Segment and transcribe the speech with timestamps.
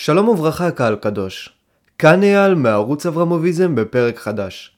[0.00, 1.52] שלום וברכה קהל קדוש,
[1.98, 4.76] כאן אייל מערוץ אברמוביזם בפרק חדש.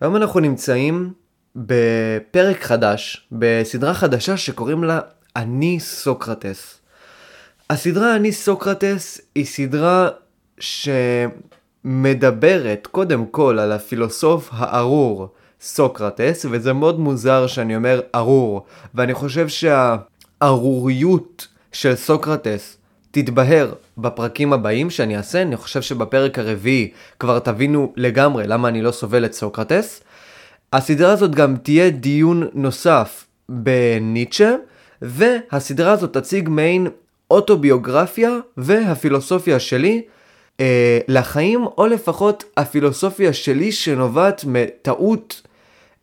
[0.00, 1.12] היום אנחנו נמצאים
[1.56, 5.00] בפרק חדש, בסדרה חדשה שקוראים לה
[5.36, 6.78] אני סוקרטס.
[7.70, 10.08] הסדרה אני סוקרטס היא סדרה
[11.84, 15.28] שמדברת קודם כל על הפילוסוף הארור
[15.60, 22.77] סוקרטס, וזה מאוד מוזר שאני אומר ארור, ואני חושב שהארוריות של סוקרטס
[23.10, 28.90] תתבהר בפרקים הבאים שאני אעשה, אני חושב שבפרק הרביעי כבר תבינו לגמרי למה אני לא
[28.90, 30.02] סובל את סוקרטס.
[30.72, 34.54] הסדרה הזאת גם תהיה דיון נוסף בניטשה,
[35.02, 36.86] והסדרה הזאת תציג מעין
[37.30, 40.02] אוטוביוגרפיה והפילוסופיה שלי
[40.60, 45.42] אה, לחיים, או לפחות הפילוסופיה שלי שנובעת מטעות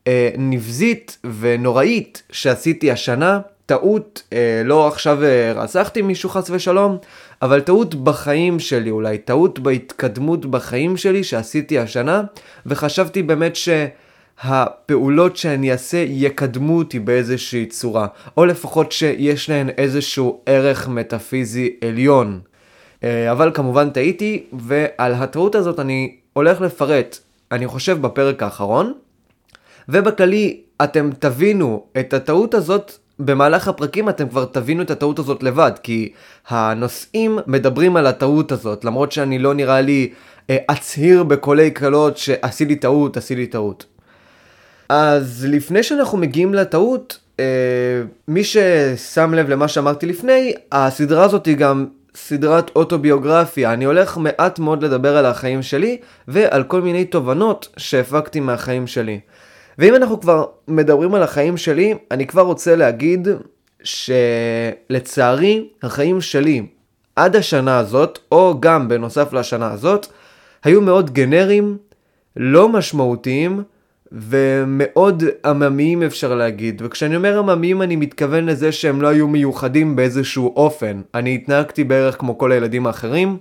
[0.08, 3.40] אה, נבזית ונוראית שעשיתי השנה.
[3.66, 6.98] טעות, אה, לא עכשיו אה, רצחתי מישהו חס ושלום,
[7.42, 12.24] אבל טעות בחיים שלי, אולי טעות בהתקדמות בחיים שלי שעשיתי השנה,
[12.66, 18.08] וחשבתי באמת שהפעולות שאני אעשה יקדמו אותי באיזושהי צורה,
[18.38, 22.40] או לפחות שיש להן איזשהו ערך מטאפיזי עליון.
[23.04, 27.18] אה, אבל כמובן טעיתי, ועל הטעות הזאת אני הולך לפרט,
[27.52, 28.94] אני חושב בפרק האחרון,
[29.90, 35.72] ובכללי אתם תבינו את הטעות הזאת במהלך הפרקים אתם כבר תבינו את הטעות הזאת לבד,
[35.84, 36.12] כי
[36.48, 40.10] הנושאים מדברים על הטעות הזאת, למרות שאני לא נראה לי
[40.50, 43.86] אה, אצהיר בקולי קלות שעשי לי טעות, עשי לי טעות.
[44.90, 47.46] אז לפני שאנחנו מגיעים לטעות, אה,
[48.28, 51.86] מי ששם לב למה שאמרתי לפני, הסדרה הזאת היא גם
[52.16, 53.74] סדרת אוטוביוגרפיה.
[53.74, 59.20] אני הולך מעט מאוד לדבר על החיים שלי ועל כל מיני תובנות שהפקתי מהחיים שלי.
[59.78, 63.28] ואם אנחנו כבר מדברים על החיים שלי, אני כבר רוצה להגיד
[63.84, 66.66] שלצערי, החיים שלי
[67.16, 70.08] עד השנה הזאת, או גם בנוסף לשנה הזאת,
[70.64, 71.78] היו מאוד גנריים,
[72.36, 73.64] לא משמעותיים,
[74.12, 76.82] ומאוד עממיים אפשר להגיד.
[76.86, 81.02] וכשאני אומר עממיים אני מתכוון לזה שהם לא היו מיוחדים באיזשהו אופן.
[81.14, 83.38] אני התנהגתי בערך כמו כל הילדים האחרים.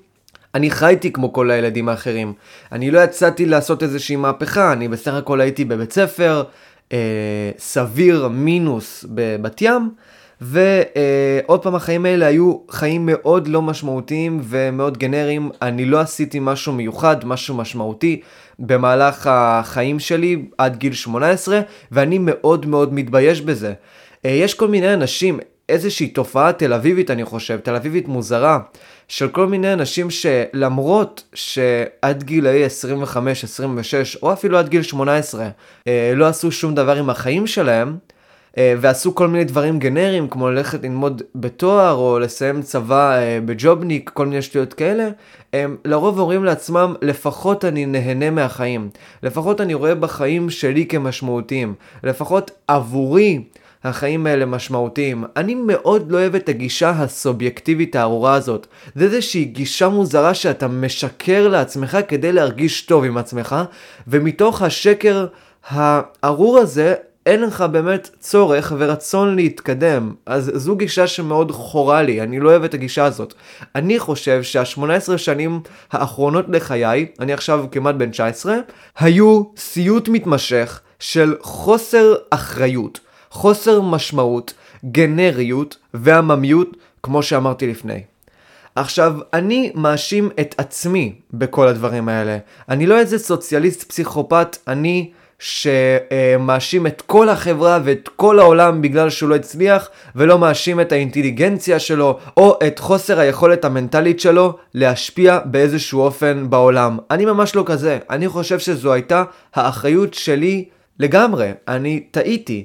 [0.54, 2.32] אני חייתי כמו כל הילדים האחרים.
[2.72, 6.42] אני לא יצאתי לעשות איזושהי מהפכה, אני בסך הכל הייתי בבית ספר,
[6.92, 9.90] אה, סביר מינוס בבת ים,
[10.40, 15.50] ועוד אה, פעם החיים האלה היו חיים מאוד לא משמעותיים ומאוד גנריים.
[15.62, 18.20] אני לא עשיתי משהו מיוחד, משהו משמעותי
[18.58, 21.60] במהלך החיים שלי עד גיל 18,
[21.92, 23.72] ואני מאוד מאוד מתבייש בזה.
[24.24, 25.38] אה, יש כל מיני אנשים,
[25.68, 28.58] איזושהי תופעה תל אביבית אני חושב, תל אביבית מוזרה,
[29.08, 33.16] של כל מיני אנשים שלמרות שעד גילאי 25-26
[34.22, 35.48] או אפילו עד גיל 18
[35.88, 37.96] אה, לא עשו שום דבר עם החיים שלהם,
[38.58, 44.10] אה, ועשו כל מיני דברים גנריים כמו ללכת ללמוד בתואר או לסיים צבא אה, בג'ובניק,
[44.14, 45.08] כל מיני שטויות כאלה,
[45.52, 48.88] הם לרוב אומרים לעצמם לפחות אני נהנה מהחיים,
[49.22, 53.42] לפחות אני רואה בחיים שלי כמשמעותיים, לפחות עבורי
[53.84, 55.24] החיים האלה משמעותיים.
[55.36, 58.66] אני מאוד לא אוהב את הגישה הסובייקטיבית הארורה הזאת.
[58.94, 63.56] זה איזושהי גישה מוזרה שאתה משקר לעצמך כדי להרגיש טוב עם עצמך,
[64.08, 65.26] ומתוך השקר
[65.68, 66.94] הארור הזה,
[67.26, 70.14] אין לך באמת צורך ורצון להתקדם.
[70.26, 73.34] אז זו גישה שמאוד חורה לי, אני לא אוהב את הגישה הזאת.
[73.74, 75.60] אני חושב שה-18 שנים
[75.92, 78.56] האחרונות לחיי, אני עכשיו כמעט בן 19,
[78.98, 83.00] היו סיוט מתמשך של חוסר אחריות.
[83.34, 88.02] חוסר משמעות, גנריות ועממיות, כמו שאמרתי לפני.
[88.74, 92.38] עכשיו, אני מאשים את עצמי בכל הדברים האלה.
[92.68, 99.28] אני לא איזה סוציאליסט פסיכופת, אני שמאשים את כל החברה ואת כל העולם בגלל שהוא
[99.28, 106.00] לא הצליח, ולא מאשים את האינטליגנציה שלו, או את חוסר היכולת המנטלית שלו להשפיע באיזשהו
[106.00, 106.98] אופן בעולם.
[107.10, 107.98] אני ממש לא כזה.
[108.10, 109.24] אני חושב שזו הייתה
[109.54, 110.64] האחריות שלי
[110.98, 111.50] לגמרי.
[111.68, 112.64] אני טעיתי.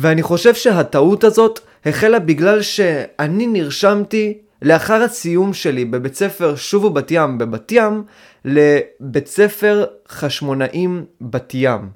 [0.00, 7.10] ואני חושב שהטעות הזאת החלה בגלל שאני נרשמתי לאחר הסיום שלי בבית ספר שובו בת
[7.10, 8.02] ים בבת ים
[8.44, 11.88] לבית ספר חשמונאים בת ים.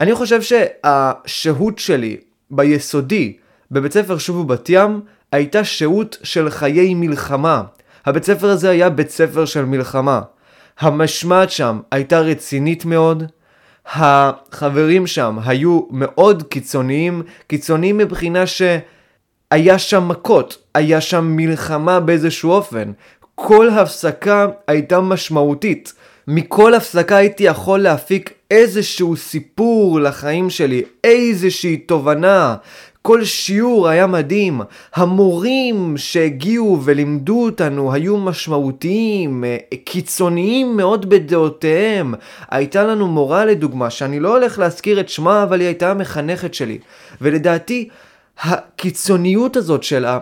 [0.00, 2.16] אני חושב שהשהות שלי
[2.50, 3.36] ביסודי
[3.70, 5.00] בבית ספר שובו בת ים
[5.32, 7.62] הייתה שהות של חיי מלחמה.
[8.06, 10.20] הבית ספר הזה היה בית ספר של מלחמה.
[10.78, 13.24] המשמעת שם הייתה רצינית מאוד,
[13.92, 22.92] החברים שם היו מאוד קיצוניים, קיצוניים מבחינה שהיה שם מכות, היה שם מלחמה באיזשהו אופן.
[23.34, 25.92] כל הפסקה הייתה משמעותית.
[26.28, 32.56] מכל הפסקה הייתי יכול להפיק איזשהו סיפור לחיים שלי, איזושהי תובנה.
[33.06, 34.60] כל שיעור היה מדהים,
[34.94, 42.14] המורים שהגיעו ולימדו אותנו היו משמעותיים, אה, קיצוניים מאוד בדעותיהם.
[42.50, 46.78] הייתה לנו מורה לדוגמה, שאני לא הולך להזכיר את שמה, אבל היא הייתה המחנכת שלי.
[47.20, 47.88] ולדעתי,
[48.40, 50.18] הקיצוניות הזאת שלה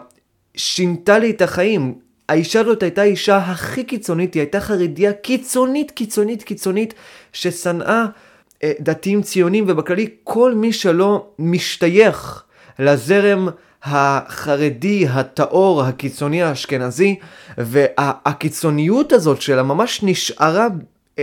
[0.57, 1.95] שינתה לי את החיים.
[2.29, 6.95] האישה הזאת הייתה האישה הכי קיצונית, היא הייתה חרדיה קיצונית, קיצונית, קיצונית,
[7.33, 8.07] ששנאה
[8.63, 12.45] אה, דתיים ציונים, ובכללי כל מי שלא משתייך
[12.79, 13.49] לזרם
[13.85, 17.17] החרדי, הטהור, הקיצוני האשכנזי,
[17.59, 20.67] והקיצוניות הזאת שלה ממש נשארה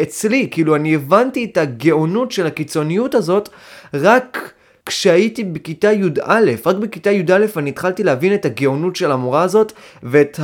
[0.02, 3.50] אצלי, כאילו אני הבנתי את הגאונות של הקיצוניות הזאת
[3.94, 4.54] רק
[4.86, 10.40] כשהייתי בכיתה י"א, רק בכיתה י"א אני התחלתי להבין את הגאונות של המורה הזאת ואת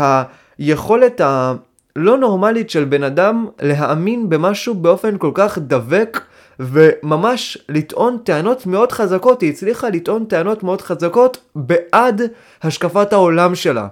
[0.60, 6.22] היכולת הלא נורמלית של בן אדם להאמין במשהו באופן כל כך דבק
[6.60, 12.22] וממש לטעון טענות מאוד חזקות, היא הצליחה לטעון טענות מאוד חזקות בעד
[12.64, 13.88] השקפת העולם שלה.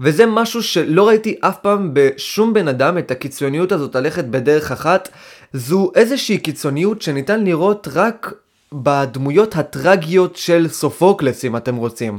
[0.00, 5.08] וזה משהו שלא ראיתי אף פעם בשום בן אדם, את הקיצוניות הזאת ללכת בדרך אחת.
[5.52, 8.32] זו איזושהי קיצוניות שניתן לראות רק
[8.72, 12.18] בדמויות הטרגיות של סופוקלס, אם אתם רוצים.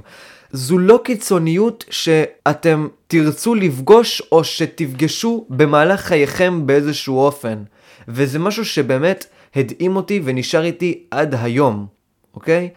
[0.52, 7.58] זו לא קיצוניות שאתם תרצו לפגוש או שתפגשו במהלך חייכם באיזשהו אופן.
[8.08, 11.86] וזה משהו שבאמת הדהים אותי ונשאר איתי עד היום,
[12.36, 12.70] אוקיי?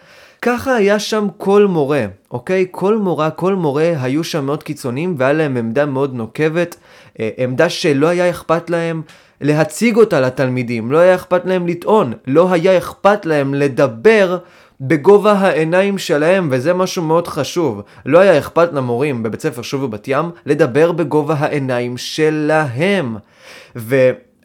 [0.43, 2.67] ככה היה שם כל מורה, אוקיי?
[2.71, 6.77] כל מורה, כל מורה היו שם מאוד קיצוניים והיה להם עמדה מאוד נוקבת,
[7.21, 9.03] אה, עמדה שלא היה אכפת להם
[9.41, 14.39] להציג אותה לתלמידים, לא היה אכפת להם לטעון, לא היה אכפת להם לדבר
[14.81, 17.83] בגובה העיניים שלהם, וזה משהו מאוד חשוב.
[18.07, 23.17] לא היה אכפת למורים בבית ספר שוב בבת ים לדבר בגובה העיניים שלהם.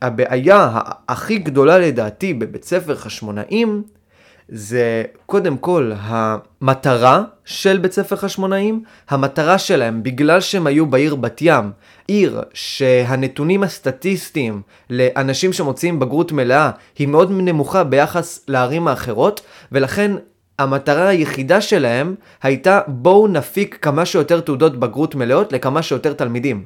[0.06, 0.80] והבעיה
[1.10, 3.84] הכי גדולה לדעתי בבית ספר חשמונאים
[4.50, 11.38] זה קודם כל המטרה של בית ספר חשמונאים, המטרה שלהם בגלל שהם היו בעיר בת
[11.42, 11.72] ים,
[12.08, 19.42] עיר שהנתונים הסטטיסטיים לאנשים שמוציאים בגרות מלאה היא מאוד נמוכה ביחס לערים האחרות,
[19.72, 20.12] ולכן
[20.60, 26.64] המטרה היחידה שלהם הייתה בואו נפיק כמה שיותר תעודות בגרות מלאות לכמה שיותר תלמידים.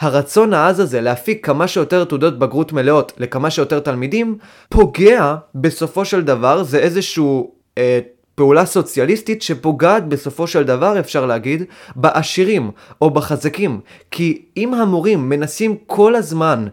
[0.00, 6.22] הרצון העז הזה להפיק כמה שיותר תעודות בגרות מלאות לכמה שיותר תלמידים, פוגע בסופו של
[6.22, 7.98] דבר, זה איזשהו אה,
[8.34, 11.62] פעולה סוציאליסטית שפוגעת בסופו של דבר, אפשר להגיד,
[11.96, 12.70] בעשירים
[13.02, 13.80] או בחזקים.
[14.10, 16.66] כי אם המורים מנסים כל הזמן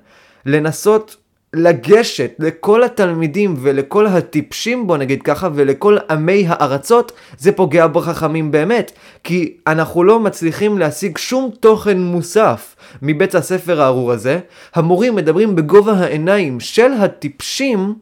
[0.45, 1.17] לנסות
[1.55, 8.91] לגשת לכל התלמידים ולכל הטיפשים בוא נגיד ככה ולכל עמי הארצות זה פוגע בחכמים באמת
[9.23, 14.39] כי אנחנו לא מצליחים להשיג שום תוכן מוסף מבית הספר הארור הזה.
[14.75, 17.95] המורים מדברים בגובה העיניים של הטיפשים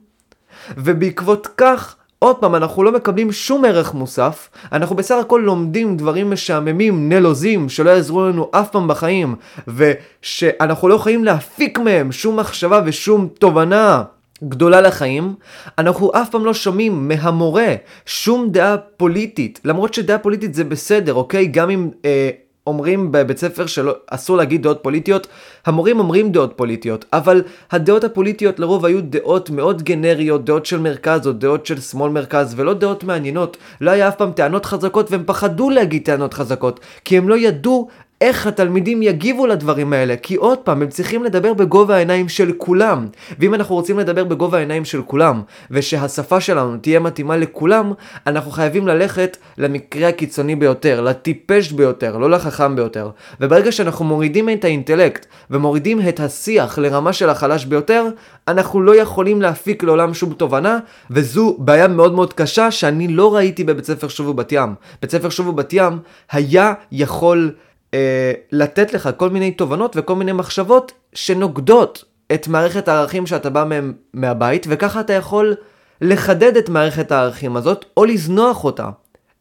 [0.77, 6.31] ובעקבות כך עוד פעם, אנחנו לא מקבלים שום ערך מוסף, אנחנו בסך הכל לומדים דברים
[6.31, 9.35] משעממים, נלוזים, שלא יעזרו לנו אף פעם בחיים,
[9.67, 14.03] ושאנחנו לא יכולים להפיק מהם שום מחשבה ושום תובנה
[14.43, 15.35] גדולה לחיים,
[15.77, 17.73] אנחנו אף פעם לא שומעים מהמורה
[18.05, 21.45] שום דעה פוליטית, למרות שדעה פוליטית זה בסדר, אוקיי?
[21.45, 22.29] גם אם אה,
[22.67, 25.27] אומרים בבית ספר שאסור להגיד דעות פוליטיות,
[25.65, 31.27] המורים אומרים דעות פוליטיות, אבל הדעות הפוליטיות לרוב היו דעות מאוד גנריות, דעות של מרכז
[31.27, 33.57] או דעות של שמאל מרכז, ולא דעות מעניינות.
[33.81, 37.87] לא היה אף פעם טענות חזקות והם פחדו להגיד טענות חזקות, כי הם לא ידעו
[38.23, 43.07] איך התלמידים יגיבו לדברים האלה, כי עוד פעם, הם צריכים לדבר בגובה העיניים של כולם.
[43.39, 47.93] ואם אנחנו רוצים לדבר בגובה העיניים של כולם, ושהשפה שלנו תהיה מתאימה לכולם,
[48.27, 53.09] אנחנו חייבים ללכת למקרה הקיצוני ביותר, לטיפש ביותר, לא לחכם ביותר.
[53.41, 58.07] וברגע שאנחנו מורידים את האינטלקט, ומורידים את השיח לרמה של החלש ביותר,
[58.47, 60.79] אנחנו לא יכולים להפיק לעולם שום תובנה,
[61.11, 64.75] וזו בעיה מאוד מאוד קשה שאני לא ראיתי בבית ספר שובו בת ים.
[65.01, 65.99] בית ספר שובו בת ים
[66.31, 67.51] היה יכול...
[67.93, 73.63] אה, לתת לך כל מיני תובנות וכל מיני מחשבות שנוגדות את מערכת הערכים שאתה בא
[73.63, 75.55] מהם מהבית, וככה אתה יכול
[76.01, 78.89] לחדד את מערכת הערכים הזאת, או לזנוח אותה.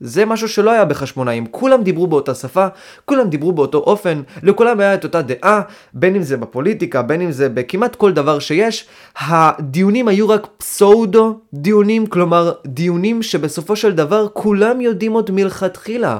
[0.01, 2.67] זה משהו שלא היה בחשמונאים, כולם דיברו באותה שפה,
[3.05, 5.61] כולם דיברו באותו אופן, לכולם היה את אותה דעה,
[5.95, 11.39] בין אם זה בפוליטיקה, בין אם זה בכמעט כל דבר שיש, הדיונים היו רק פסאודו
[11.55, 16.19] דיונים, כלומר דיונים שבסופו של דבר כולם יודעים עוד מלכתחילה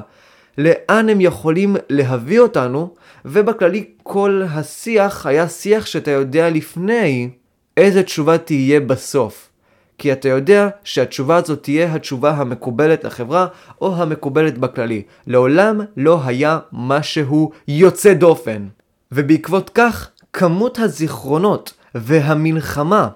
[0.57, 2.93] לאן הם יכולים להביא אותנו,
[3.25, 7.29] ובכללי כל השיח היה שיח שאתה יודע לפני
[7.77, 9.49] איזה תשובה תהיה בסוף.
[9.97, 13.47] כי אתה יודע שהתשובה הזאת תהיה התשובה המקובלת לחברה
[13.81, 15.01] או המקובלת בכללי.
[15.27, 18.67] לעולם לא היה משהו יוצא דופן.
[19.11, 23.09] ובעקבות כך, כמות הזיכרונות והמלחמה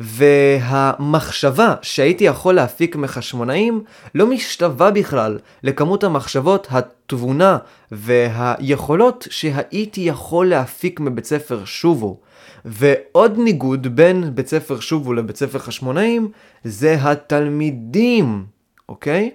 [0.00, 7.58] והמחשבה שהייתי יכול להפיק מחשמונאים לא משתווה בכלל לכמות המחשבות, התבונה
[7.92, 12.20] והיכולות שהייתי יכול להפיק מבית ספר שובו.
[12.64, 16.30] ועוד ניגוד בין בית ספר שובו לבית ספר חשמונאים
[16.64, 18.44] זה התלמידים,
[18.88, 19.30] אוקיי?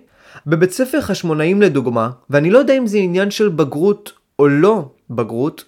[0.48, 5.64] בבית ספר חשמונאים לדוגמה, ואני לא יודע אם זה עניין של בגרות או לא בגרות,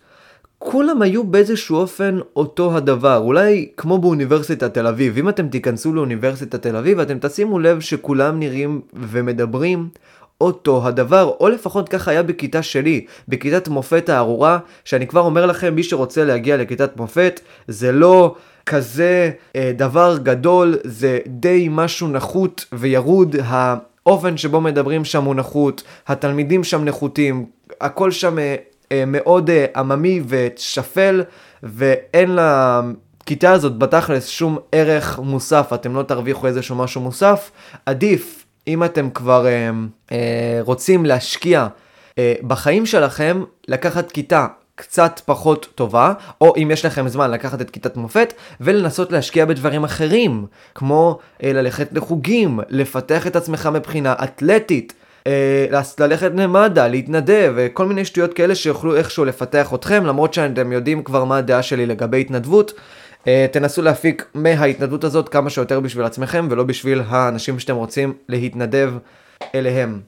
[0.60, 5.18] כולם היו באיזשהו אופן אותו הדבר, אולי כמו באוניברסיטת תל אביב.
[5.18, 9.90] אם אתם תיכנסו לאוניברסיטת תל אביב, אתם תשימו לב שכולם נראים ומדברים
[10.42, 15.76] אותו הדבר, או לפחות ככה היה בכיתה שלי, בכיתת מופת הארורה, שאני כבר אומר לכם,
[15.76, 18.36] מי שרוצה להגיע לכיתת מופת, זה לא
[18.66, 25.84] כזה אה, דבר גדול, זה די משהו נחות וירוד, האופן שבו מדברים שם הוא נחות,
[26.08, 27.46] התלמידים שם נחותים,
[27.82, 28.56] הכל שם אה,
[29.08, 31.24] מאוד אה, עממי ושפל,
[31.63, 32.38] ואין
[33.22, 37.51] לכיתה הזאת בתכלס שום ערך מוסף, אתם לא תרוויחו איזשהו משהו מוסף,
[37.86, 39.70] עדיף אם אתם כבר אה,
[40.12, 41.67] אה, רוצים להשקיע
[42.17, 47.70] אה, בחיים שלכם, לקחת כיתה קצת פחות טובה, או אם יש לכם זמן לקחת את
[47.70, 54.94] כיתת מופת ולנסות להשקיע בדברים אחרים, כמו אה, ללכת לחוגים, לפתח את עצמך מבחינה אתלטית.
[55.27, 61.03] אה, ללכת למד"א, להתנדב, וכל מיני שטויות כאלה שיוכלו איכשהו לפתח אתכם, למרות שאתם יודעים
[61.03, 62.74] כבר מה הדעה שלי לגבי התנדבות.
[63.27, 68.93] אה, תנסו להפיק מההתנדבות הזאת כמה שיותר בשביל עצמכם, ולא בשביל האנשים שאתם רוצים להתנדב
[69.55, 70.00] אליהם.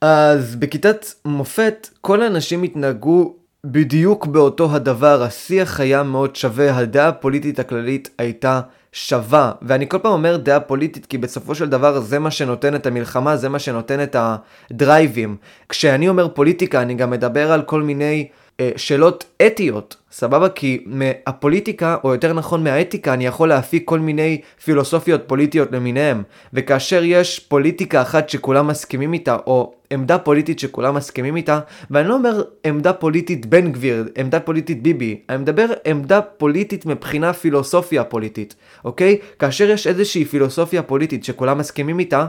[0.00, 3.34] אז בכיתת מופת, כל האנשים התנהגו
[3.64, 8.60] בדיוק באותו הדבר, השיח היה מאוד שווה, הדעה הפוליטית הכללית הייתה
[8.92, 9.52] שווה.
[9.62, 13.36] ואני כל פעם אומר דעה פוליטית, כי בסופו של דבר זה מה שנותן את המלחמה,
[13.36, 15.36] זה מה שנותן את הדרייבים.
[15.68, 18.28] כשאני אומר פוליטיקה, אני גם מדבר על כל מיני
[18.76, 20.48] שאלות אתיות, סבבה?
[20.48, 26.22] כי מהפוליטיקה, או יותר נכון מהאתיקה, אני יכול להפיק כל מיני פילוסופיות פוליטיות למיניהם.
[26.52, 31.60] וכאשר יש פוליטיקה אחת שכולם מסכימים איתה, או עמדה פוליטית שכולם מסכימים איתה,
[31.90, 37.32] ואני לא אומר עמדה פוליטית בן גביר, עמדה פוליטית ביבי, אני מדבר עמדה פוליטית מבחינה
[37.32, 39.18] פילוסופיה פוליטית, אוקיי?
[39.38, 42.26] כאשר יש איזושהי פילוסופיה פוליטית שכולם מסכימים איתה,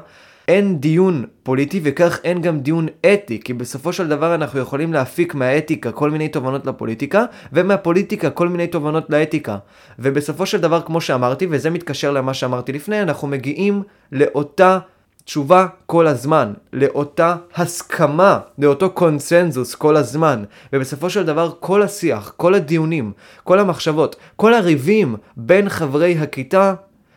[0.49, 5.35] אין דיון פוליטי וכך אין גם דיון אתי, כי בסופו של דבר אנחנו יכולים להפיק
[5.35, 9.57] מהאתיקה כל מיני תובנות לפוליטיקה, ומהפוליטיקה כל מיני תובנות לאתיקה.
[9.99, 14.79] ובסופו של דבר, כמו שאמרתי, וזה מתקשר למה שאמרתי לפני, אנחנו מגיעים לאותה
[15.25, 20.43] תשובה כל הזמן, לאותה הסכמה, לאותו קונסנזוס כל הזמן.
[20.73, 23.11] ובסופו של דבר כל השיח, כל הדיונים,
[23.43, 26.73] כל המחשבות, כל הריבים בין חברי הכיתה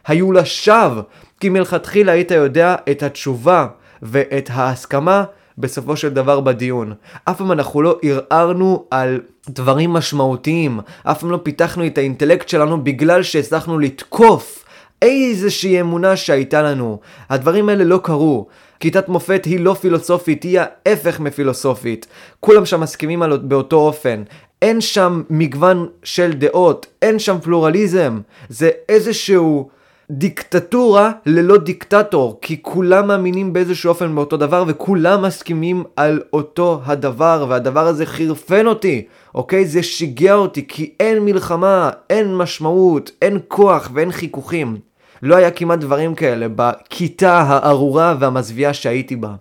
[0.07, 1.03] היו לשווא.
[1.43, 3.67] כי מלכתחילה היית יודע את התשובה
[4.03, 5.25] ואת ההסכמה
[5.59, 6.93] בסופו של דבר בדיון.
[7.25, 12.85] אף פעם אנחנו לא ערערנו על דברים משמעותיים, אף פעם לא פיתחנו את האינטלקט שלנו
[12.85, 14.65] בגלל שהצלחנו לתקוף
[15.03, 17.01] איזושהי אמונה שהייתה לנו.
[17.31, 18.47] הדברים האלה לא קרו.
[18.81, 22.07] כיתת מופת היא לא פילוסופית, היא ההפך מפילוסופית.
[22.41, 24.23] כולם שם מסכימים על, באותו אופן.
[24.63, 28.21] אין שם מגוון של דעות, אין שם פלורליזם.
[28.49, 29.69] זה איזשהו...
[30.11, 37.47] דיקטטורה ללא דיקטטור, כי כולם מאמינים באיזשהו אופן באותו דבר וכולם מסכימים על אותו הדבר,
[37.49, 39.67] והדבר הזה חירפן אותי, אוקיי?
[39.67, 44.77] זה שיגע אותי, כי אין מלחמה, אין משמעות, אין כוח ואין חיכוכים.
[45.23, 49.35] לא היה כמעט דברים כאלה בכיתה הארורה והמזוויעה שהייתי בה.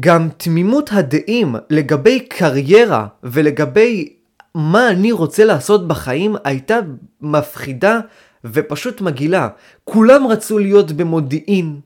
[0.00, 4.12] גם תמימות הדעים לגבי קריירה ולגבי
[4.54, 6.78] מה אני רוצה לעשות בחיים הייתה
[7.20, 8.00] מפחידה
[8.44, 9.48] ופשוט מגעילה.
[9.84, 11.80] כולם רצו להיות במודיעין.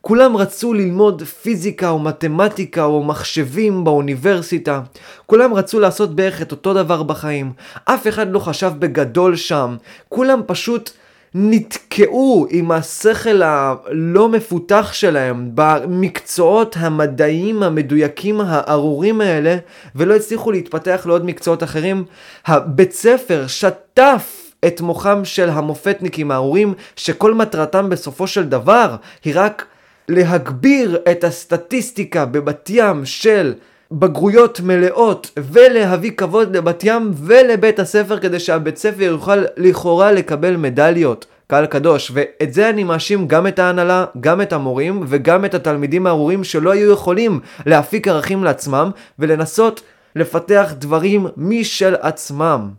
[0.00, 4.80] כולם רצו ללמוד פיזיקה או מתמטיקה או מחשבים באוניברסיטה.
[5.26, 7.52] כולם רצו לעשות בערך את אותו דבר בחיים.
[7.84, 9.76] אף אחד לא חשב בגדול שם.
[10.08, 10.90] כולם פשוט
[11.34, 19.56] נתקעו עם השכל הלא מפותח שלהם במקצועות המדעיים המדויקים הארורים האלה
[19.94, 22.04] ולא הצליחו להתפתח לעוד מקצועות אחרים.
[22.46, 29.66] הבית ספר שטף את מוחם של המופתניקים ההורים, שכל מטרתם בסופו של דבר היא רק
[30.08, 33.54] להגביר את הסטטיסטיקה בבת ים של
[33.92, 41.26] בגרויות מלאות ולהביא כבוד לבת ים ולבית הספר כדי שהבית ספר יוכל לכאורה לקבל מדליות.
[41.46, 46.06] קהל קדוש, ואת זה אני מאשים גם את ההנהלה, גם את המורים וגם את התלמידים
[46.06, 49.80] הארורים שלא היו יכולים להפיק ערכים לעצמם ולנסות
[50.16, 52.70] לפתח דברים משל עצמם.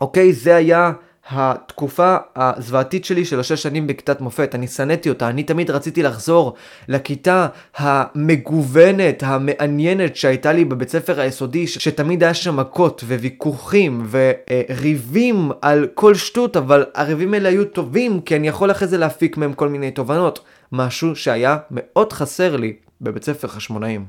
[0.00, 0.32] אוקיי?
[0.32, 0.92] זה היה
[1.30, 4.54] התקופה הזוועתית שלי של השש שנים בכיתת מופת.
[4.54, 6.54] אני שנאתי אותה, אני תמיד רציתי לחזור
[6.88, 15.86] לכיתה המגוונת, המעניינת שהייתה לי בבית ספר היסודי, שתמיד היה שם מכות וויכוחים וריבים על
[15.94, 19.68] כל שטות, אבל הריבים האלה היו טובים, כי אני יכול אחרי זה להפיק מהם כל
[19.68, 20.40] מיני תובנות.
[20.72, 24.04] משהו שהיה מאוד חסר לי בבית ספר חשמונאים.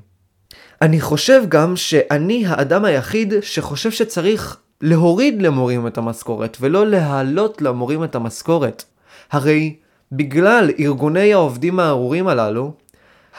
[0.81, 8.03] אני חושב גם שאני האדם היחיד שחושב שצריך להוריד למורים את המשכורת ולא להעלות למורים
[8.03, 8.83] את המשכורת.
[9.31, 9.75] הרי
[10.11, 12.71] בגלל ארגוני העובדים הארורים הללו,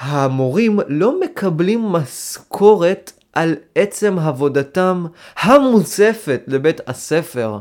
[0.01, 7.59] המורים לא מקבלים משכורת על עצם עבודתם המוצפת לבית הספר,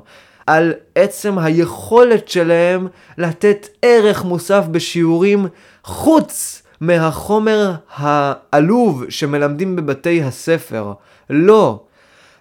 [0.47, 2.87] על עצם היכולת שלהם
[3.17, 5.47] לתת ערך מוסף בשיעורים
[5.83, 10.93] חוץ מהחומר העלוב שמלמדים בבתי הספר.
[11.29, 11.79] לא.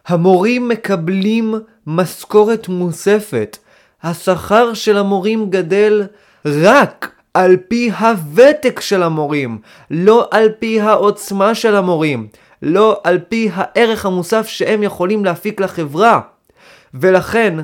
[0.07, 1.55] המורים מקבלים
[1.87, 3.59] משכורת מוספת.
[4.03, 6.03] השכר של המורים גדל
[6.47, 9.59] רק על פי הוותק של המורים,
[9.91, 12.29] לא על פי העוצמה של המורים,
[12.63, 16.21] לא על פי הערך המוסף שהם יכולים להפיק לחברה.
[16.95, 17.55] ולכן,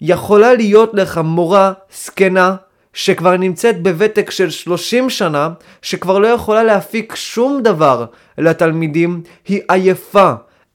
[0.00, 2.56] יכולה להיות לך מורה זקנה
[2.94, 5.48] שכבר נמצאת בוותק של 30 שנה,
[5.82, 8.04] שכבר לא יכולה להפיק שום דבר
[8.38, 10.32] לתלמידים, היא עייפה.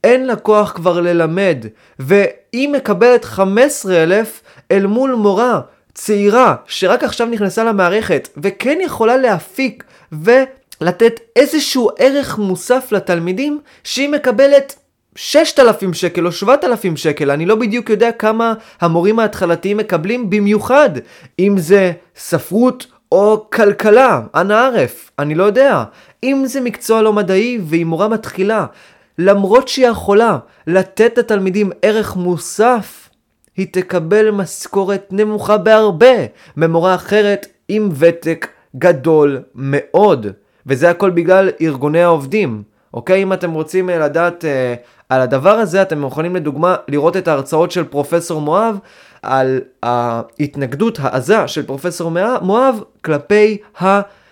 [0.08, 1.66] אין לה כוח כבר ללמד,
[2.00, 5.62] והיא מקבלת 15,000 אל מול מורה
[5.94, 14.76] צעירה שרק עכשיו נכנסה למערכת, וכן יכולה להפיק ולתת איזשהו ערך מוסף לתלמידים שהיא מקבלת
[15.16, 20.90] 6,000 שקל או 7,000 שקל, אני לא בדיוק יודע כמה המורים ההתחלתיים מקבלים, במיוחד
[21.40, 25.84] אם זה ספרות או כלכלה, אנא ערף, אני לא יודע.
[26.24, 28.66] אם זה מקצוע לא מדעי והיא מורה מתחילה,
[29.18, 33.10] למרות שהיא יכולה לתת לתלמידים ערך מוסף,
[33.58, 36.16] היא תקבל משכורת נמוכה בהרבה
[36.58, 40.28] ממורה אחרת עם ותק גדול מאוד.
[40.66, 42.64] וזה הכל בגלל ארגוני העובדים.
[42.94, 43.24] אוקיי?
[43.24, 44.76] אם אתם רוצים אה, לדעת אה,
[45.10, 48.80] על הדבר הזה, אתם יכולים לדוגמה לראות את ההרצאות של פרופסור מואב
[49.22, 53.58] על ההתנגדות העזה של פרופסור מואב כלפי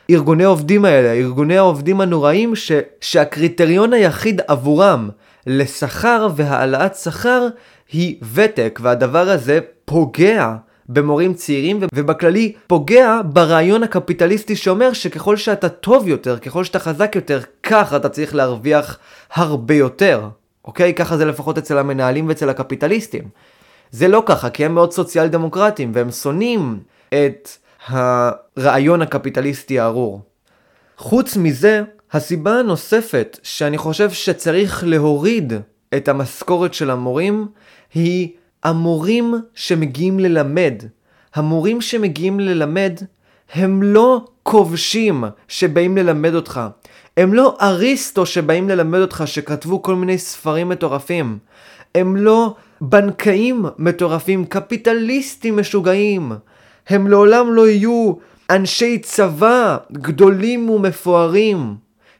[0.10, 2.72] הארגוני העובדים האלה, ארגוני העובדים הנוראים, ש,
[3.02, 5.10] שהקריטריון היחיד עבורם
[5.48, 7.48] לשכר והעלאת שכר
[7.92, 10.56] היא ותק, והדבר הזה פוגע
[10.90, 17.40] במורים צעירים ובכללי פוגע ברעיון הקפיטליסטי שאומר שככל שאתה טוב יותר, ככל שאתה חזק יותר,
[17.64, 18.98] ככה אתה צריך להרוויח
[19.34, 20.30] הרבה יותר.
[20.66, 20.94] אוקיי?
[20.94, 23.24] ככה זה לפחות אצל המנהלים ואצל הקפיטליסטים.
[23.92, 27.50] זה לא ככה, כי הם מאוד סוציאל דמוקרטים והם שונאים את
[27.88, 30.22] הרעיון הקפיטליסטי הארור.
[30.98, 35.54] חוץ מזה, הסיבה הנוספת שאני חושב שצריך להוריד
[35.96, 37.48] את המשכורת של המורים
[37.94, 38.30] היא
[38.64, 40.74] המורים שמגיעים ללמד.
[41.36, 43.00] המורים שמגיעים ללמד
[43.54, 46.62] הם לא כובשים שבאים ללמד אותך.
[47.18, 51.38] הם לא אריסטו שבאים ללמד אותך שכתבו כל מיני ספרים מטורפים.
[51.96, 56.32] הם לא בנקאים מטורפים, קפיטליסטים משוגעים.
[56.88, 58.14] הם לעולם לא יהיו
[58.50, 61.76] אנשי צבא גדולים ומפוארים.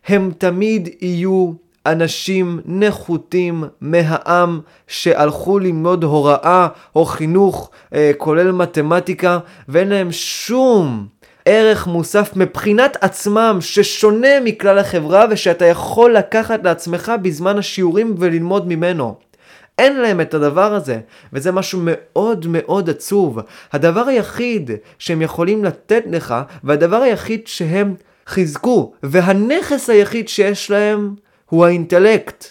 [0.08, 1.52] הם תמיד יהיו
[1.86, 11.08] אנשים נחותים מהעם שהלכו ללמוד הוראה או חינוך אה, כולל מתמטיקה ואין להם שום
[11.46, 19.16] ערך מוסף מבחינת עצמם ששונה מכלל החברה ושאתה יכול לקחת לעצמך בזמן השיעורים וללמוד ממנו.
[19.78, 21.00] אין להם את הדבר הזה,
[21.34, 23.40] וזה משהו מאוד מאוד עצוב.
[23.74, 27.96] הדבר היחיד שהם יכולים לתת לך, והדבר היחיד שהם
[28.28, 31.16] חיזקו, והנכס היחיד שיש להם,
[31.50, 32.46] הוא האינטלקט.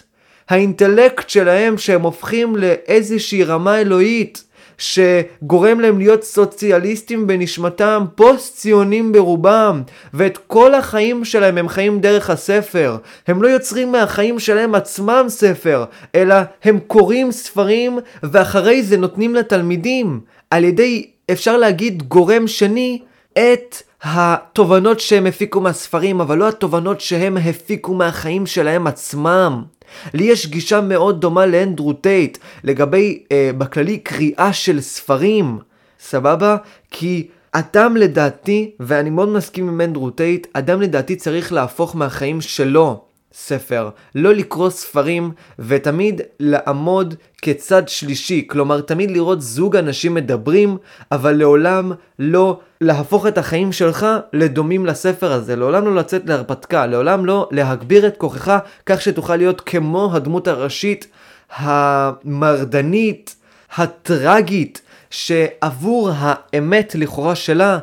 [0.49, 4.43] האינטלקט שלהם שהם הופכים לאיזושהי רמה אלוהית.
[4.77, 9.81] שגורם להם להיות סוציאליסטים בנשמתם, פוסט ציונים ברובם,
[10.13, 12.97] ואת כל החיים שלהם הם חיים דרך הספר.
[13.27, 15.85] הם לא יוצרים מהחיים שלהם עצמם ספר,
[16.15, 22.99] אלא הם קוראים ספרים ואחרי זה נותנים לתלמידים, על ידי, אפשר להגיד, גורם שני,
[23.33, 29.63] את התובנות שהם הפיקו מהספרים, אבל לא התובנות שהם הפיקו מהחיים שלהם עצמם.
[30.13, 35.59] לי יש גישה מאוד דומה לאנדרו טייט לגבי, אה, בכללי, קריאה של ספרים,
[35.99, 36.57] סבבה?
[36.91, 43.01] כי אדם לדעתי, ואני מאוד מסכים עם אנדרו טייט, אדם לדעתי צריך להפוך מהחיים שלו
[43.37, 50.77] ספר, לא לקרוא ספרים ותמיד לעמוד כצד שלישי, כלומר תמיד לראות זוג אנשים מדברים,
[51.11, 57.25] אבל לעולם לא להפוך את החיים שלך לדומים לספר הזה, לעולם לא לצאת להרפתקה, לעולם
[57.25, 61.07] לא להגביר את כוחך כך שתוכל להיות כמו הדמות הראשית
[61.55, 63.35] המרדנית,
[63.75, 67.79] הטרגית, שעבור האמת לכאורה שלה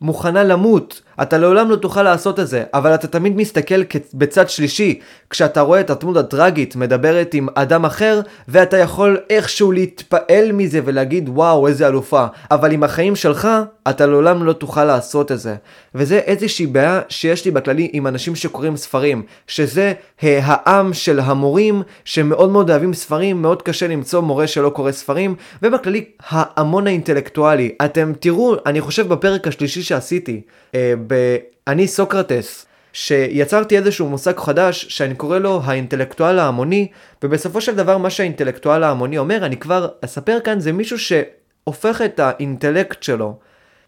[0.00, 1.02] מוכנה למות.
[1.22, 3.82] אתה לעולם לא תוכל לעשות את זה, אבל אתה תמיד מסתכל
[4.14, 5.00] בצד שלישי,
[5.30, 11.28] כשאתה רואה את הדמות הטראגית מדברת עם אדם אחר, ואתה יכול איכשהו להתפעל מזה ולהגיד
[11.28, 13.48] וואו איזה אלופה, אבל עם החיים שלך,
[13.90, 15.54] אתה לעולם לא תוכל לעשות את זה.
[15.94, 22.50] וזה איזושהי בעיה שיש לי בכללי עם אנשים שקוראים ספרים, שזה העם של המורים שמאוד
[22.50, 27.74] מאוד אוהבים ספרים, מאוד קשה למצוא מורה שלא קורא ספרים, ובכללי ההמון האינטלקטואלי.
[27.84, 30.40] אתם תראו, אני חושב בפרק השלישי שעשיתי,
[30.74, 36.88] אה, ב"אני סוקרטס", שיצרתי איזשהו מושג חדש שאני קורא לו האינטלקטואל ההמוני,
[37.24, 42.20] ובסופו של דבר מה שהאינטלקטואל ההמוני אומר, אני כבר אספר כאן, זה מישהו שהופך את
[42.20, 43.38] האינטלקט שלו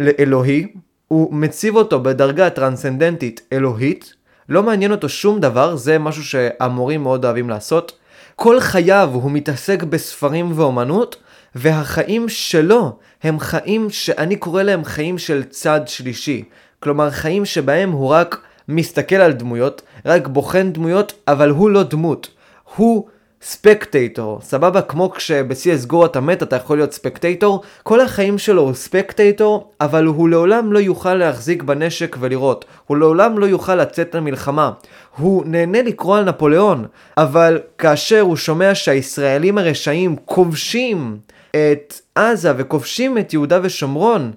[0.01, 0.67] לאלוהי,
[1.09, 4.15] הוא מציב אותו בדרגה טרנסצנדנטית אלוהית,
[4.49, 7.99] לא מעניין אותו שום דבר, זה משהו שהמורים מאוד אוהבים לעשות.
[8.37, 11.17] כל חייו הוא מתעסק בספרים ואומנות,
[11.55, 16.45] והחיים שלו הם חיים שאני קורא להם חיים של צד שלישי.
[16.81, 22.31] כלומר חיים שבהם הוא רק מסתכל על דמויות, רק בוחן דמויות, אבל הוא לא דמות.
[22.77, 23.07] הוא
[23.43, 24.83] ספקטייטור, סבבה?
[24.83, 30.29] כמו כשב-CSGO אתה מת אתה יכול להיות ספקטייטור, כל החיים שלו הוא ספקטייטור, אבל הוא
[30.29, 32.65] לעולם לא יוכל להחזיק בנשק ולראות.
[32.87, 34.71] הוא לעולם לא יוכל לצאת למלחמה.
[35.17, 36.85] הוא נהנה לקרוא על נפוליאון,
[37.17, 41.19] אבל כאשר הוא שומע שהישראלים הרשעים כובשים
[41.51, 44.33] את עזה וכובשים את יהודה ושומרון,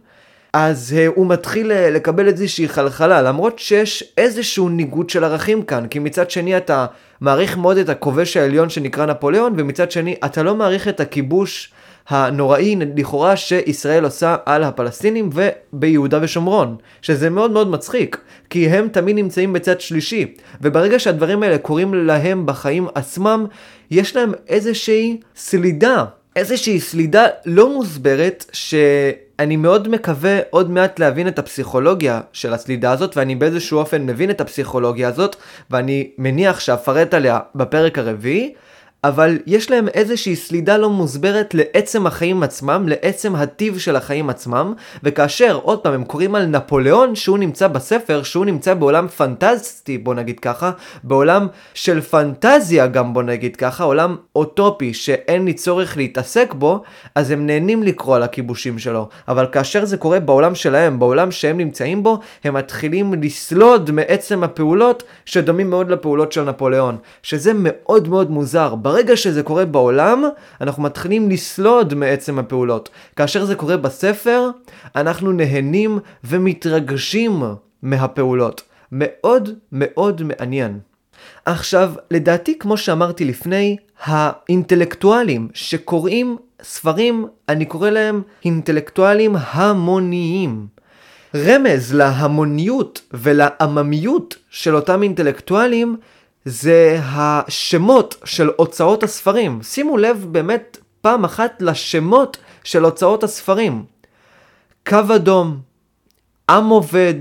[0.54, 5.88] אז uh, הוא מתחיל uh, לקבל איזושהי חלחלה, למרות שיש איזשהו ניגוד של ערכים כאן,
[5.88, 6.86] כי מצד שני אתה
[7.22, 11.72] מעריך מאוד את הכובש העליון שנקרא נפוליאון, ומצד שני אתה לא מעריך את הכיבוש
[12.10, 18.18] הנוראי לכאורה שישראל עושה על הפלסטינים וביהודה ושומרון, שזה מאוד מאוד מצחיק,
[18.50, 23.46] כי הם תמיד נמצאים בצד שלישי, וברגע שהדברים האלה קורים להם בחיים עצמם,
[23.92, 28.76] יש להם איזושהי סלידה, איזושהי סלידה לא מוסברת, ש...
[29.42, 34.30] אני מאוד מקווה עוד מעט להבין את הפסיכולוגיה של הסלידה הזאת, ואני באיזשהו אופן מבין
[34.30, 35.36] את הפסיכולוגיה הזאת,
[35.72, 38.54] ואני מניח שאפרט עליה בפרק הרביעי.
[39.04, 44.74] אבל יש להם איזושהי סלידה לא מוסברת לעצם החיים עצמם, לעצם הטיב של החיים עצמם,
[45.04, 50.14] וכאשר, עוד פעם, הם קוראים על נפוליאון שהוא נמצא בספר, שהוא נמצא בעולם פנטסטי, בוא
[50.14, 50.72] נגיד ככה,
[51.04, 56.84] בעולם של פנטזיה גם בוא נגיד ככה, עולם אוטופי שאין לי צורך להתעסק בו,
[57.16, 59.10] אז הם נהנים לקרוא על הכיבושים שלו.
[59.28, 65.04] אבל כאשר זה קורה בעולם שלהם, בעולם שהם נמצאים בו, הם מתחילים לסלוד מעצם הפעולות
[65.26, 68.76] שדומים מאוד לפעולות של נפוליאון, שזה מאוד מאוד מוזר.
[68.92, 70.24] ברגע שזה קורה בעולם,
[70.62, 72.90] אנחנו מתחילים לסלוד מעצם הפעולות.
[73.16, 74.50] כאשר זה קורה בספר,
[74.96, 77.44] אנחנו נהנים ומתרגשים
[77.82, 78.62] מהפעולות.
[78.92, 80.80] מאוד מאוד מעניין.
[81.46, 90.68] עכשיו, לדעתי, כמו שאמרתי לפני, האינטלקטואלים שקוראים ספרים, אני קורא להם אינטלקטואלים המוניים.
[91.36, 95.96] רמז להמוניות ולעממיות של אותם אינטלקטואלים
[96.46, 99.60] זה השמות של הוצאות הספרים.
[99.64, 103.84] שימו לב באמת פעם אחת לשמות של הוצאות הספרים.
[104.88, 105.60] קו אדום,
[106.50, 107.16] עם עובד,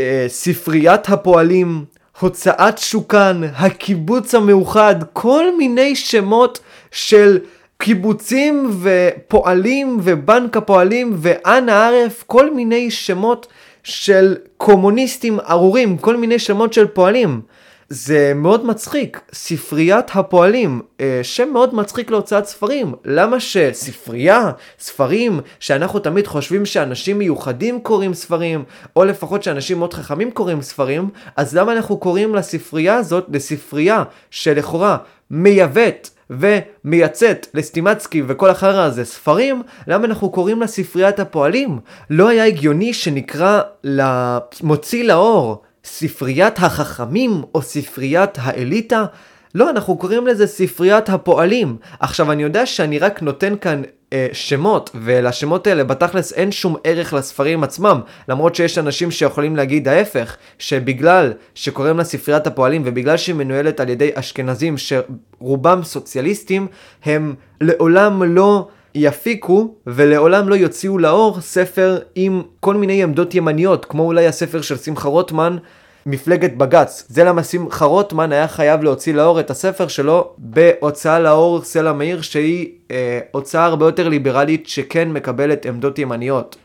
[0.00, 1.84] אה, ספריית הפועלים,
[2.20, 7.38] הוצאת שוקן, הקיבוץ המאוחד, כל מיני שמות של
[7.78, 13.46] קיבוצים ופועלים ובנק הפועלים ואנה ערף, כל מיני שמות
[13.82, 17.40] של קומוניסטים ארורים, כל מיני שמות של פועלים.
[17.94, 22.94] זה מאוד מצחיק, ספריית הפועלים, אה, שם מאוד מצחיק להוצאת ספרים.
[23.04, 28.64] למה שספרייה, ספרים, שאנחנו תמיד חושבים שאנשים מיוחדים קוראים ספרים,
[28.96, 34.96] או לפחות שאנשים מאוד חכמים קוראים ספרים, אז למה אנחנו קוראים לספרייה הזאת לספרייה שלכאורה
[35.30, 41.78] מייבאת ומייצאת לסטימצקי וכל החרא הזה ספרים, למה אנחנו קוראים לה ספריית הפועלים?
[42.10, 49.04] לא היה הגיוני שנקרא למוציא לאור ספריית החכמים או ספריית האליטה?
[49.54, 51.76] לא, אנחנו קוראים לזה ספריית הפועלים.
[52.00, 57.12] עכשיו, אני יודע שאני רק נותן כאן אה, שמות, ולשמות האלה בתכלס אין שום ערך
[57.12, 63.34] לספרים עצמם, למרות שיש אנשים שיכולים להגיד ההפך, שבגלל שקוראים לה ספריית הפועלים ובגלל שהיא
[63.34, 66.66] מנוהלת על ידי אשכנזים שרובם סוציאליסטים,
[67.04, 68.68] הם לעולם לא...
[68.94, 74.76] יפיקו ולעולם לא יוציאו לאור ספר עם כל מיני עמדות ימניות, כמו אולי הספר של
[74.76, 75.56] שמחה רוטמן,
[76.06, 77.06] מפלגת בג"ץ.
[77.08, 82.22] זה למה שמחה רוטמן היה חייב להוציא לאור את הספר שלו בהוצאה לאור סלע מאיר,
[82.22, 86.56] שהיא אה, הוצאה הרבה יותר ליברלית שכן מקבלת עמדות ימניות.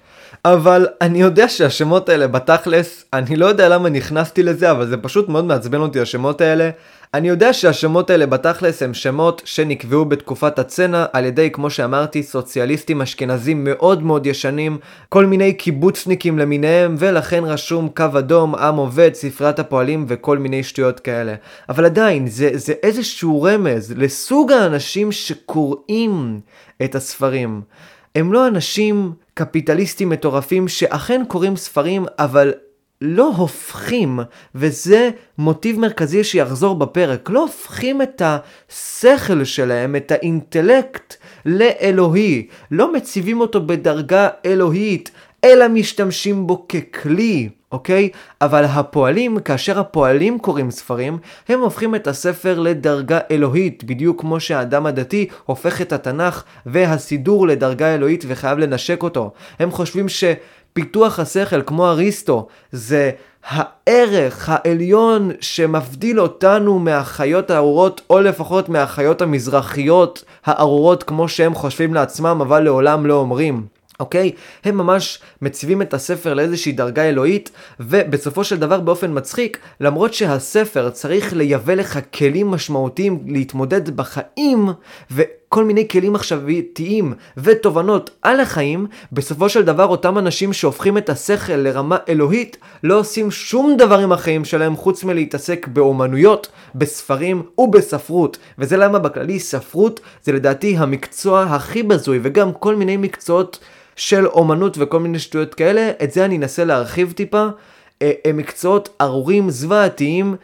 [0.45, 5.29] אבל אני יודע שהשמות האלה בתכלס, אני לא יודע למה נכנסתי לזה, אבל זה פשוט
[5.29, 6.69] מאוד מעצבן אותי השמות האלה.
[7.17, 13.01] אני יודע שהשמות האלה בתכלס הם שמות שנקבעו בתקופת הצנע על ידי, כמו שאמרתי, סוציאליסטים
[13.01, 14.77] אשכנזים מאוד מאוד ישנים,
[15.10, 20.99] כל מיני קיבוצניקים למיניהם, ולכן רשום קו אדום, עם עובד, ספריית הפועלים וכל מיני שטויות
[20.99, 21.36] כאלה.
[21.69, 26.39] אבל עדיין, זה, זה איזשהו רמז לסוג האנשים שקוראים
[26.84, 27.62] את הספרים.
[28.15, 32.53] הם לא אנשים קפיטליסטים מטורפים שאכן קוראים ספרים, אבל
[33.01, 34.19] לא הופכים,
[34.55, 42.47] וזה מוטיב מרכזי שיחזור בפרק, לא הופכים את השכל שלהם, את האינטלקט, לאלוהי.
[42.71, 45.12] לא מציבים אותו בדרגה אלוהית,
[45.43, 47.49] אלא משתמשים בו ככלי.
[47.71, 48.10] אוקיי?
[48.41, 51.17] אבל הפועלים, כאשר הפועלים קוראים ספרים,
[51.49, 57.95] הם הופכים את הספר לדרגה אלוהית, בדיוק כמו שהאדם הדתי הופך את התנ"ך והסידור לדרגה
[57.95, 59.31] אלוהית וחייב לנשק אותו.
[59.60, 60.23] הם חושבים ש...
[60.73, 63.12] פיתוח השכל, כמו אריסטו, זה
[63.47, 72.41] הערך העליון שמבדיל אותנו מהחיות הארורות, או לפחות מהחיות המזרחיות הארורות כמו שהם חושבים לעצמם,
[72.41, 73.65] אבל לעולם לא אומרים.
[73.99, 74.32] אוקיי?
[74.63, 80.89] הם ממש מציבים את הספר לאיזושהי דרגה אלוהית, ובסופו של דבר באופן מצחיק, למרות שהספר
[80.89, 84.69] צריך לייבא לך כלים משמעותיים להתמודד בחיים,
[85.47, 91.53] וכל מיני כלים מחשבתיים ותובנות על החיים, בסופו של דבר אותם אנשים שהופכים את השכל
[91.53, 98.38] לרמה אלוהית, לא עושים שום דבר עם החיים שלהם חוץ מלהתעסק באומנויות, בספרים ובספרות.
[98.60, 103.60] וזה למה בכללי ספרות זה לדעתי המקצוע הכי בזוי, וגם כל מיני מקצועות
[103.95, 107.47] של אומנות וכל מיני שטויות כאלה, את זה אני אנסה להרחיב טיפה.
[108.01, 110.36] אה, הם מקצועות ארורים, זוועתיים,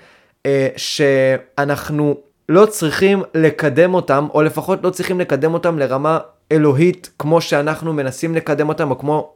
[0.46, 2.18] אה, שאנחנו
[2.50, 6.20] לא צריכים לקדם אותם, או לפחות לא צריכים לקדם אותם לרמה
[6.52, 9.33] אלוהית, כמו שאנחנו מנסים לקדם אותם, או כמו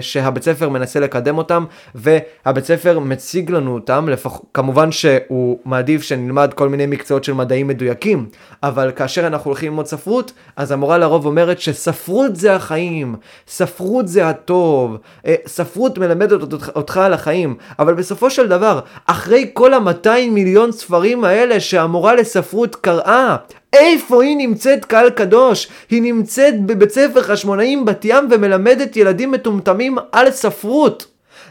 [0.00, 1.64] שהבית ספר מנסה לקדם אותם,
[1.94, 4.40] והבית ספר מציג לנו אותם, לפח...
[4.54, 8.26] כמובן שהוא מעדיף שנלמד כל מיני מקצועות של מדעים מדויקים,
[8.62, 13.14] אבל כאשר אנחנו הולכים ללמוד ספרות, אז המורה לרוב אומרת שספרות זה החיים,
[13.48, 19.74] ספרות זה הטוב, אה, ספרות מלמדת אותך על החיים, אבל בסופו של דבר, אחרי כל
[19.74, 23.36] ה-200 מיליון ספרים האלה שהמורה לספרות קראה,
[23.72, 25.68] איפה היא נמצאת קהל קדוש?
[25.90, 31.06] היא נמצאת בבית ספר חשמונאים בת ים ומלמדת ילדים מטומטמים על ספרות.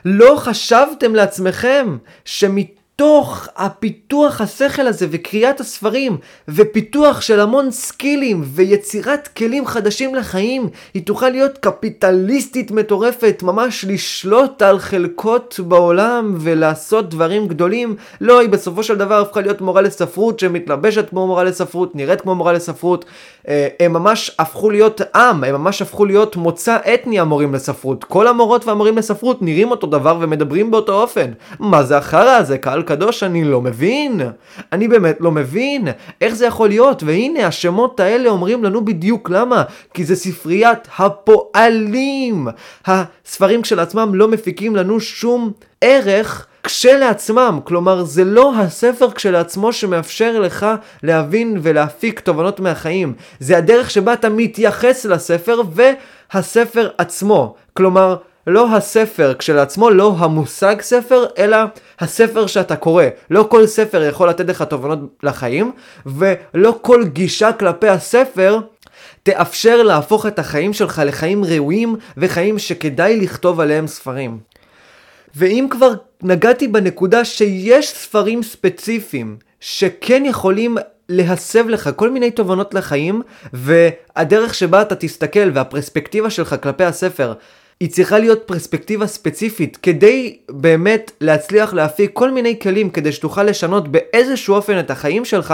[0.06, 2.79] לא חשבתם לעצמכם שמת...
[3.00, 11.06] מתוך הפיתוח השכל הזה וקריאת הספרים ופיתוח של המון סקילים ויצירת כלים חדשים לחיים, היא
[11.06, 17.96] תוכל להיות קפיטליסטית מטורפת, ממש לשלוט על חלקות בעולם ולעשות דברים גדולים.
[18.22, 22.36] לא, היא בסופו של דבר הפכה להיות מורה לספרות שמתלבשת כמו מורה לספרות, נראית כמו
[22.36, 23.06] מורה לספרות.
[23.48, 28.04] אה, הם ממש הפכו להיות עם, הם ממש הפכו להיות מוצא אתני המורים לספרות.
[28.04, 31.32] כל המורות והמורים לספרות נראים אותו דבר ומדברים באותו אופן.
[31.60, 32.58] מה זה החרא הזה?
[32.58, 34.22] קהל קדוש, אני לא מבין.
[34.72, 35.88] אני באמת לא מבין.
[36.22, 37.04] איך זה יכול להיות?
[37.04, 39.64] והנה, השמות האלה אומרים לנו בדיוק למה.
[39.94, 42.48] כי זה ספריית הפועלים.
[42.86, 46.46] הספרים כשלעצמם לא מפיקים לנו שום ערך.
[46.64, 50.66] כשלעצמם, כלומר זה לא הספר כשלעצמו שמאפשר לך
[51.04, 55.62] להבין ולהפיק תובנות מהחיים, זה הדרך שבה אתה מתייחס לספר
[56.34, 58.16] והספר עצמו, כלומר
[58.50, 61.58] לא הספר כשלעצמו, לא המושג ספר, אלא
[62.00, 63.04] הספר שאתה קורא.
[63.30, 65.72] לא כל ספר יכול לתת לך תובנות לחיים,
[66.06, 68.60] ולא כל גישה כלפי הספר
[69.24, 74.40] תאפשר להפוך את החיים שלך לחיים ראויים וחיים שכדאי לכתוב עליהם ספרים.
[75.36, 80.78] ואם כבר נגעתי בנקודה שיש ספרים ספציפיים שכן יכולים
[81.10, 83.22] להסב לך כל מיני תובנות לחיים,
[83.54, 87.34] והדרך שבה אתה תסתכל והפרספקטיבה שלך כלפי הספר
[87.80, 93.88] היא צריכה להיות פרספקטיבה ספציפית כדי באמת להצליח להפיק כל מיני כלים כדי שתוכל לשנות
[93.88, 95.54] באיזשהו אופן את החיים שלך,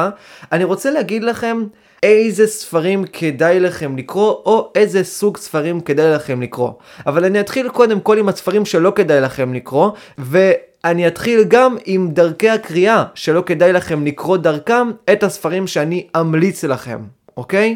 [0.52, 1.64] אני רוצה להגיד לכם
[2.04, 6.72] איזה ספרים כדאי לכם לקרוא, או איזה סוג ספרים כדאי לכם לקרוא.
[7.08, 12.12] אבל אני אתחיל קודם כל עם הספרים שלא כדאי לכם לקרוא, ואני אתחיל גם עם
[12.12, 17.00] דרכי הקריאה שלא כדאי לכם לקרוא דרכם את הספרים שאני אמליץ לכם,
[17.38, 17.76] אוקיי?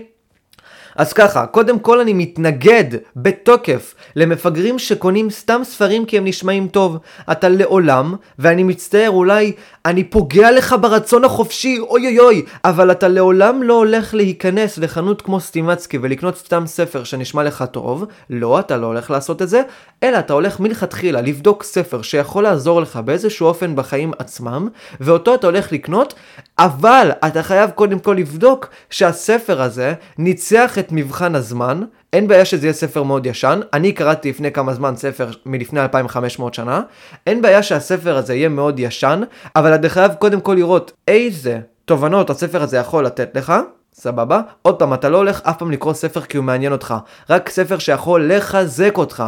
[0.95, 2.85] אז ככה, קודם כל אני מתנגד
[3.15, 6.98] בתוקף למפגרים שקונים סתם ספרים כי הם נשמעים טוב.
[7.32, 9.52] אתה לעולם, ואני מצטער, אולי
[9.86, 15.22] אני פוגע לך ברצון החופשי, אוי אוי אוי, אבל אתה לעולם לא הולך להיכנס לחנות
[15.22, 19.62] כמו סטימצקי ולקנות סתם ספר שנשמע לך טוב, לא, אתה לא הולך לעשות את זה,
[20.04, 24.67] אלא אתה הולך מלכתחילה לבדוק ספר שיכול לעזור לך באיזשהו אופן בחיים עצמם,
[25.00, 26.13] ואותו אתה הולך לקנות,
[26.60, 31.82] אבל אתה חייב קודם כל לבדוק שהספר הזה ניצח את מבחן הזמן,
[32.13, 36.54] אין בעיה שזה יהיה ספר מאוד ישן, אני קראתי לפני כמה זמן ספר מלפני 2500
[36.54, 36.82] שנה,
[37.28, 39.22] אין בעיה שהספר הזה יהיה מאוד ישן,
[39.56, 43.54] אבל אתה חייב קודם כל לראות איזה תובנות הספר הזה יכול לתת לך,
[43.93, 44.41] סבבה?
[44.62, 46.95] עוד פעם, אתה לא הולך אף פעם לקרוא ספר כי הוא מעניין אותך,
[47.30, 49.24] רק ספר שיכול לחזק אותך.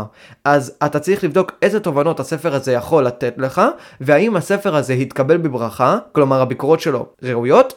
[0.46, 3.62] אז אתה צריך לבדוק איזה תובנות הספר הזה יכול לתת לך,
[4.02, 7.74] והאם הספר הזה התקבל בברכה, כלומר הביקורות שלו ראויות,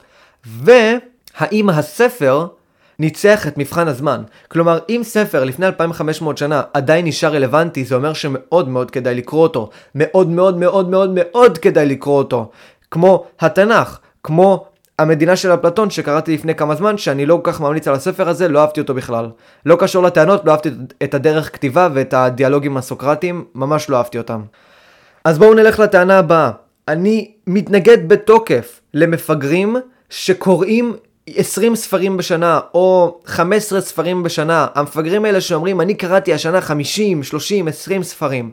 [0.47, 2.47] והאם הספר
[2.99, 4.23] ניצח את מבחן הזמן.
[4.49, 9.43] כלומר, אם ספר לפני 2500 שנה עדיין נשאר רלוונטי, זה אומר שמאוד מאוד כדאי לקרוא
[9.43, 9.71] אותו.
[9.95, 12.51] מאוד מאוד מאוד מאוד מאוד כדאי לקרוא אותו.
[12.91, 14.67] כמו התנ"ך, כמו
[14.99, 18.49] המדינה של אפלטון שקראתי לפני כמה זמן, שאני לא כל כך ממליץ על הספר הזה,
[18.49, 19.31] לא אהבתי אותו בכלל.
[19.67, 20.71] לא קשור לטענות, לא אהבתי
[21.03, 24.43] את הדרך כתיבה ואת הדיאלוגים הסוקרטיים, ממש לא אהבתי אותם.
[25.25, 26.51] אז בואו נלך לטענה הבאה.
[26.89, 29.77] אני מתנגד בתוקף למפגרים
[30.11, 30.97] שקוראים
[31.27, 37.69] 20 ספרים בשנה או 15 ספרים בשנה, המפגרים האלה שאומרים אני קראתי השנה 50, 30,
[37.69, 38.51] 20 ספרים.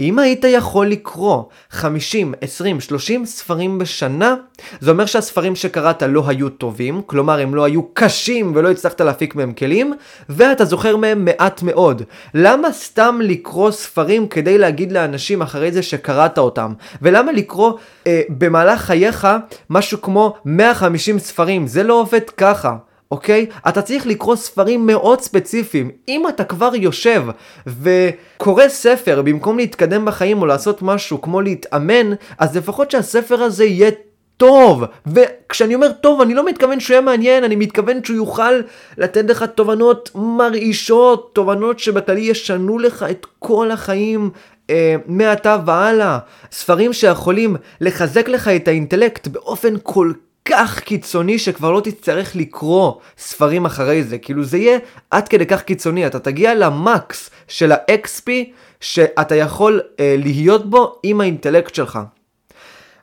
[0.00, 4.34] אם היית יכול לקרוא 50, 20, 30 ספרים בשנה,
[4.80, 9.34] זה אומר שהספרים שקראת לא היו טובים, כלומר הם לא היו קשים ולא הצלחת להפיק
[9.34, 9.94] מהם כלים,
[10.28, 12.02] ואתה זוכר מהם מעט מאוד.
[12.34, 16.72] למה סתם לקרוא ספרים כדי להגיד לאנשים אחרי זה שקראת אותם?
[17.02, 17.72] ולמה לקרוא
[18.06, 19.28] אה, במהלך חייך
[19.70, 21.66] משהו כמו 150 ספרים?
[21.66, 22.76] זה לא עובד ככה.
[23.10, 23.46] אוקיי?
[23.68, 25.90] אתה צריך לקרוא ספרים מאוד ספציפיים.
[26.08, 27.22] אם אתה כבר יושב
[27.66, 33.90] וקורא ספר במקום להתקדם בחיים או לעשות משהו כמו להתאמן, אז לפחות שהספר הזה יהיה
[34.36, 34.84] טוב.
[35.06, 38.52] וכשאני אומר טוב, אני לא מתכוון שהוא יהיה מעניין, אני מתכוון שהוא יוכל
[38.98, 44.30] לתת לך תובנות מרעישות, תובנות שבכללי ישנו לך את כל החיים.
[44.70, 46.18] אה, מעתה והלאה,
[46.52, 50.12] ספרים שיכולים לחזק לך את האינטלקט באופן כל
[50.50, 54.18] כך קיצוני שכבר לא תצטרך לקרוא ספרים אחרי זה.
[54.18, 54.78] כאילו זה יהיה
[55.10, 58.30] עד כדי כך קיצוני, אתה תגיע למקס של ה-XP
[58.80, 61.98] שאתה יכול אה, להיות בו עם האינטלקט שלך.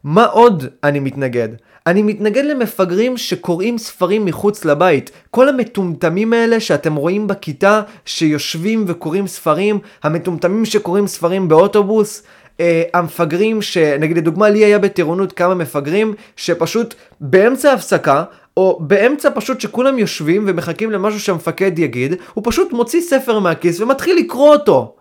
[0.03, 1.49] מה עוד אני מתנגד?
[1.87, 5.11] אני מתנגד למפגרים שקוראים ספרים מחוץ לבית.
[5.31, 12.23] כל המטומטמים האלה שאתם רואים בכיתה שיושבים וקוראים ספרים, המטומטמים שקוראים ספרים באוטובוס,
[12.59, 18.23] אה, המפגרים, שנגיד לדוגמה לי היה בטירונות כמה מפגרים, שפשוט באמצע הפסקה,
[18.57, 24.17] או באמצע פשוט שכולם יושבים ומחכים למשהו שהמפקד יגיד, הוא פשוט מוציא ספר מהכיס ומתחיל
[24.17, 24.95] לקרוא אותו.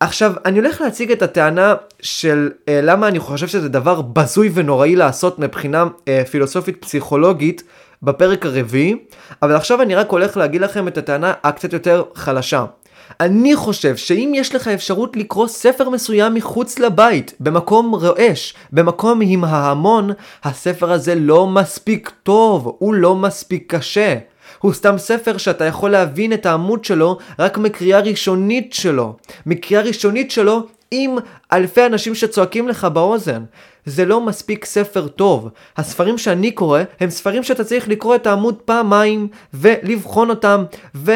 [0.00, 4.96] עכשיו, אני הולך להציג את הטענה של אה, למה אני חושב שזה דבר בזוי ונוראי
[4.96, 7.62] לעשות מבחינה אה, פילוסופית פסיכולוגית
[8.02, 8.96] בפרק הרביעי,
[9.42, 12.64] אבל עכשיו אני רק הולך להגיד לכם את הטענה הקצת יותר חלשה.
[13.20, 19.44] אני חושב שאם יש לך אפשרות לקרוא ספר מסוים מחוץ לבית, במקום רועש, במקום עם
[19.44, 20.10] ההמון,
[20.44, 24.16] הספר הזה לא מספיק טוב, הוא לא מספיק קשה.
[24.58, 29.16] הוא סתם ספר שאתה יכול להבין את העמוד שלו רק מקריאה ראשונית שלו.
[29.46, 31.16] מקריאה ראשונית שלו עם
[31.52, 33.44] אלפי אנשים שצועקים לך באוזן.
[33.86, 35.48] זה לא מספיק ספר טוב.
[35.76, 40.64] הספרים שאני קורא הם ספרים שאתה צריך לקרוא את העמוד פעמיים ולבחון אותם
[40.94, 41.12] ו...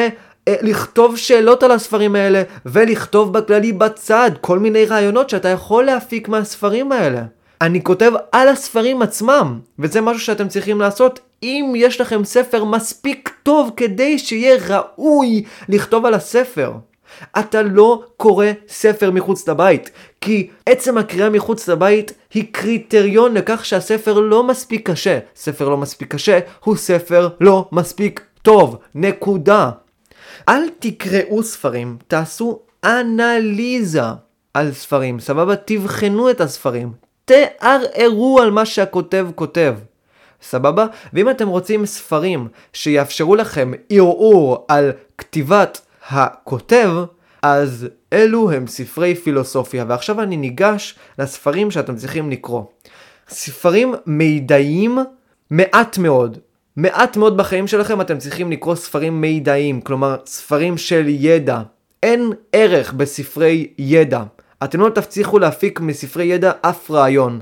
[0.49, 6.29] אה, לכתוב שאלות על הספרים האלה, ולכתוב בכללי בצד כל מיני רעיונות שאתה יכול להפיק
[6.29, 7.23] מהספרים האלה.
[7.61, 13.31] אני כותב על הספרים עצמם, וזה משהו שאתם צריכים לעשות אם יש לכם ספר מספיק
[13.43, 16.73] טוב כדי שיהיה ראוי לכתוב על הספר.
[17.39, 24.21] אתה לא קורא ספר מחוץ לבית, כי עצם הקריאה מחוץ לבית היא קריטריון לכך שהספר
[24.21, 25.19] לא מספיק קשה.
[25.37, 28.77] ספר לא מספיק קשה הוא ספר לא מספיק טוב.
[28.95, 29.71] נקודה.
[30.49, 34.03] אל תקראו ספרים, תעשו אנליזה
[34.55, 35.57] על ספרים, סבבה?
[35.57, 36.93] תבחנו את הספרים,
[37.25, 39.75] תערערו על מה שהכותב כותב.
[40.43, 40.87] סבבה?
[41.13, 46.91] ואם אתם רוצים ספרים שיאפשרו לכם ערעור על כתיבת הכותב,
[47.43, 49.85] אז אלו הם ספרי פילוסופיה.
[49.89, 52.63] ועכשיו אני ניגש לספרים שאתם צריכים לקרוא.
[53.29, 54.99] ספרים מידעיים
[55.51, 56.39] מעט מאוד.
[56.81, 61.61] מעט מאוד בחיים שלכם אתם צריכים לקרוא ספרים מידעיים, כלומר ספרים של ידע.
[62.03, 64.23] אין ערך בספרי ידע.
[64.64, 67.41] אתם לא תצליחו להפיק מספרי ידע אף רעיון.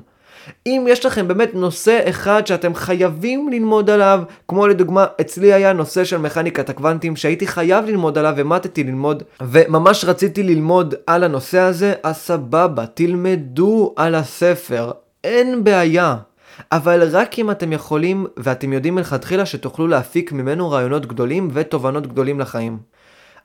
[0.67, 6.05] אם יש לכם באמת נושא אחד שאתם חייבים ללמוד עליו, כמו לדוגמה, אצלי היה נושא
[6.05, 11.95] של מכניקת הקוונטים שהייתי חייב ללמוד עליו, ומטתי ללמוד, וממש רציתי ללמוד על הנושא הזה,
[12.03, 14.93] אז סבבה, תלמדו על הספר,
[15.25, 16.17] אין בעיה.
[16.73, 22.41] אבל רק אם אתם יכולים ואתם יודעים מלכתחילה שתוכלו להפיק ממנו רעיונות גדולים ותובנות גדולים
[22.41, 22.79] לחיים.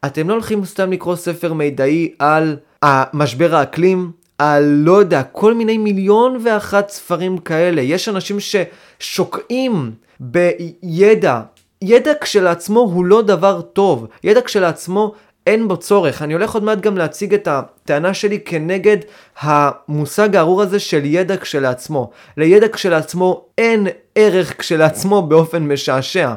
[0.05, 5.77] אתם לא הולכים סתם לקרוא ספר מידעי על המשבר האקלים, על לא יודע, כל מיני
[5.77, 7.81] מיליון ואחת ספרים כאלה.
[7.81, 11.41] יש אנשים ששוקעים בידע
[11.81, 14.07] ידע כשלעצמו הוא לא דבר טוב.
[14.23, 15.13] ידע כשלעצמו
[15.47, 16.21] אין בו צורך.
[16.21, 18.97] אני הולך עוד מעט גם להציג את הטענה שלי כנגד
[19.39, 22.09] המושג הארור הזה של ידע כשלעצמו.
[22.37, 26.33] לידע כשלעצמו אין ערך כשלעצמו באופן משעשע.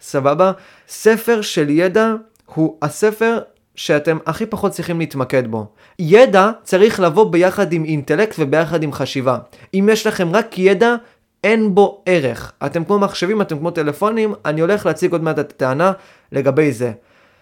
[0.00, 0.52] סבבה?
[0.88, 2.14] ספר של ידע
[2.54, 3.38] הוא הספר
[3.74, 5.66] שאתם הכי פחות צריכים להתמקד בו.
[5.98, 9.38] ידע צריך לבוא ביחד עם אינטלקט וביחד עם חשיבה.
[9.74, 10.94] אם יש לכם רק ידע,
[11.44, 12.52] אין בו ערך.
[12.66, 15.92] אתם כמו מחשבים, אתם כמו טלפונים, אני הולך להציג עוד מעט את הטענה
[16.32, 16.92] לגבי זה.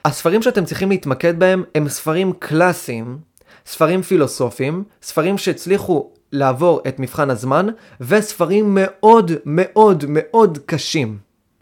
[0.04, 3.18] הספרים שאתם צריכים להתמקד בהם הם ספרים קלאסיים,
[3.66, 7.66] ספרים פילוסופיים, ספרים שהצליחו לעבור את מבחן הזמן,
[8.00, 11.18] וספרים מאוד מאוד מאוד קשים.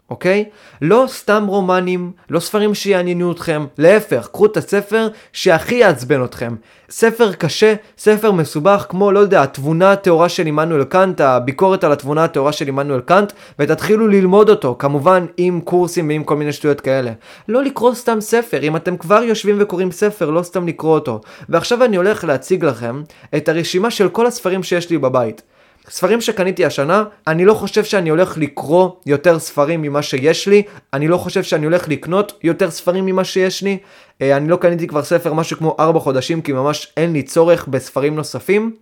[0.09, 0.45] אוקיי?
[0.81, 6.55] לא סתם רומנים, לא ספרים שיעניינו אתכם, להפך, קחו את הספר שהכי יעצבן אתכם.
[6.89, 12.23] ספר קשה, ספר מסובך, כמו, לא יודע, התבונה הטהורה של עמנואל קאנט, הביקורת על התבונה
[12.23, 17.11] הטהורה של עמנואל קאנט, ותתחילו ללמוד אותו, כמובן עם קורסים ועם כל מיני שטויות כאלה.
[17.47, 21.21] לא לקרוא סתם ספר, אם אתם כבר יושבים וקוראים ספר, לא סתם לקרוא אותו.
[21.49, 23.01] ועכשיו אני הולך להציג לכם
[23.35, 25.41] את הרשימה של כל הספרים שיש לי בבית.
[25.89, 30.63] ספרים שקניתי השנה, אני לא חושב שאני הולך לקרוא יותר ספרים ממה שיש לי,
[30.93, 33.77] אני לא חושב שאני הולך לקנות יותר ספרים ממה שיש לי,
[34.21, 37.67] אה, אני לא קניתי כבר ספר משהו כמו 4 חודשים כי ממש אין לי צורך
[37.67, 38.75] בספרים נוספים.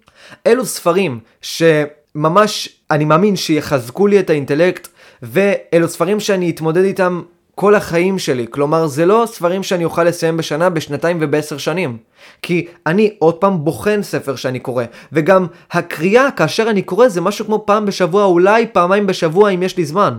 [0.48, 4.88] אלו ספרים שממש אני מאמין שיחזקו לי את האינטלקט,
[5.22, 7.22] ואלו ספרים שאני אתמודד איתם
[7.56, 8.46] כל החיים שלי.
[8.50, 11.98] כלומר, זה לא ספרים שאני אוכל לסיים בשנה, בשנתיים ובעשר שנים.
[12.42, 14.84] כי אני עוד פעם בוחן ספר שאני קורא,
[15.14, 19.78] וגם הקריאה כאשר אני קורא זה משהו כמו פעם בשבוע, אולי פעמיים בשבוע אם יש
[19.78, 20.18] לי זמן.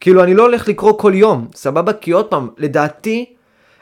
[0.00, 1.92] כאילו, אני לא הולך לקרוא כל יום, סבבה?
[1.92, 3.35] כי עוד פעם, לדעתי,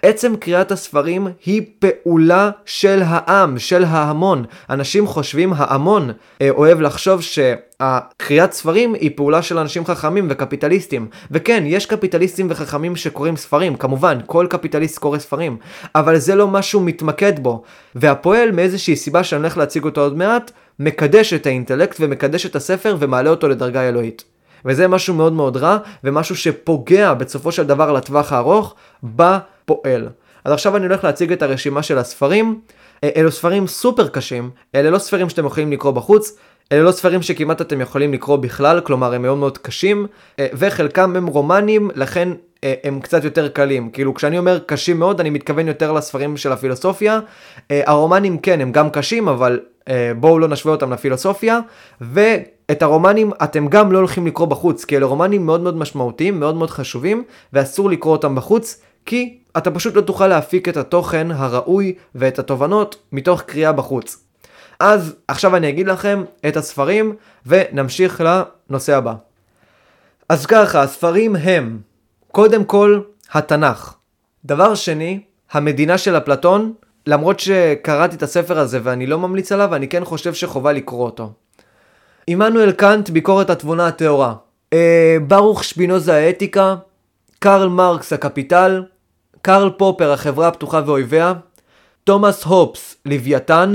[0.05, 4.45] עצם קריאת הספרים היא פעולה של העם, של ההמון.
[4.71, 11.07] אנשים חושבים, ההמון אה, אוהב לחשוב שהקריאת ספרים היא פעולה של אנשים חכמים וקפיטליסטים.
[11.31, 15.57] וכן, יש קפיטליסטים וחכמים שקוראים ספרים, כמובן, כל קפיטליסט קורא ספרים,
[15.95, 17.63] אבל זה לא מה שהוא מתמקד בו.
[17.95, 22.97] והפועל, מאיזושהי סיבה שאני הולך להציג אותו עוד מעט, מקדש את האינטלקט ומקדש את הספר
[22.99, 24.34] ומעלה אותו לדרגה אלוהית.
[24.65, 30.09] וזה משהו מאוד מאוד רע, ומשהו שפוגע בסופו של דבר לטווח הארוך בפועל.
[30.45, 32.61] אז עכשיו אני הולך להציג את הרשימה של הספרים.
[33.05, 36.37] אה, אלו ספרים סופר קשים, אלה לא ספרים שאתם יכולים לקרוא בחוץ,
[36.73, 40.07] אלה לא ספרים שכמעט אתם יכולים לקרוא בכלל, כלומר הם מאוד מאוד קשים,
[40.39, 42.29] אה, וחלקם הם רומנים, לכן
[42.65, 43.91] אה, הם קצת יותר קלים.
[43.91, 47.21] כאילו כשאני אומר קשים מאוד, אני מתכוון יותר לספרים של הפילוסופיה.
[47.71, 49.61] הרומנים כן, הם גם קשים, אבל
[50.17, 51.59] בואו לא נשווה אותם לפילוסופיה.
[52.69, 56.55] ואת הרומנים אתם גם לא הולכים לקרוא בחוץ, כי אלה רומנים מאוד מאוד משמעותיים, מאוד
[56.55, 61.95] מאוד חשובים, ואסור לקרוא אותם בחוץ, כי אתה פשוט לא תוכל להפיק את התוכן הראוי
[62.15, 64.25] ואת התובנות מתוך קריאה בחוץ.
[64.81, 69.15] אז עכשיו אני אגיד לכם את הספרים ונמשיך לנושא הבא.
[70.29, 71.79] אז ככה, הספרים הם
[72.33, 73.01] קודם כל
[73.33, 73.95] התנ"ך.
[74.45, 75.21] דבר שני,
[75.53, 76.73] המדינה של אפלטון,
[77.07, 81.33] למרות שקראתי את הספר הזה ואני לא ממליץ עליו, אני כן חושב שחובה לקרוא אותו.
[82.27, 84.35] עמנואל קאנט, ביקורת התבונה הטהורה.
[84.73, 86.77] אה, ברוך שפינוזה האתיקה,
[87.39, 88.83] קרל מרקס הקפיטל,
[89.43, 91.33] קרל פופר החברה הפתוחה ואויביה,
[92.05, 93.73] תומאס הופס לוויתן,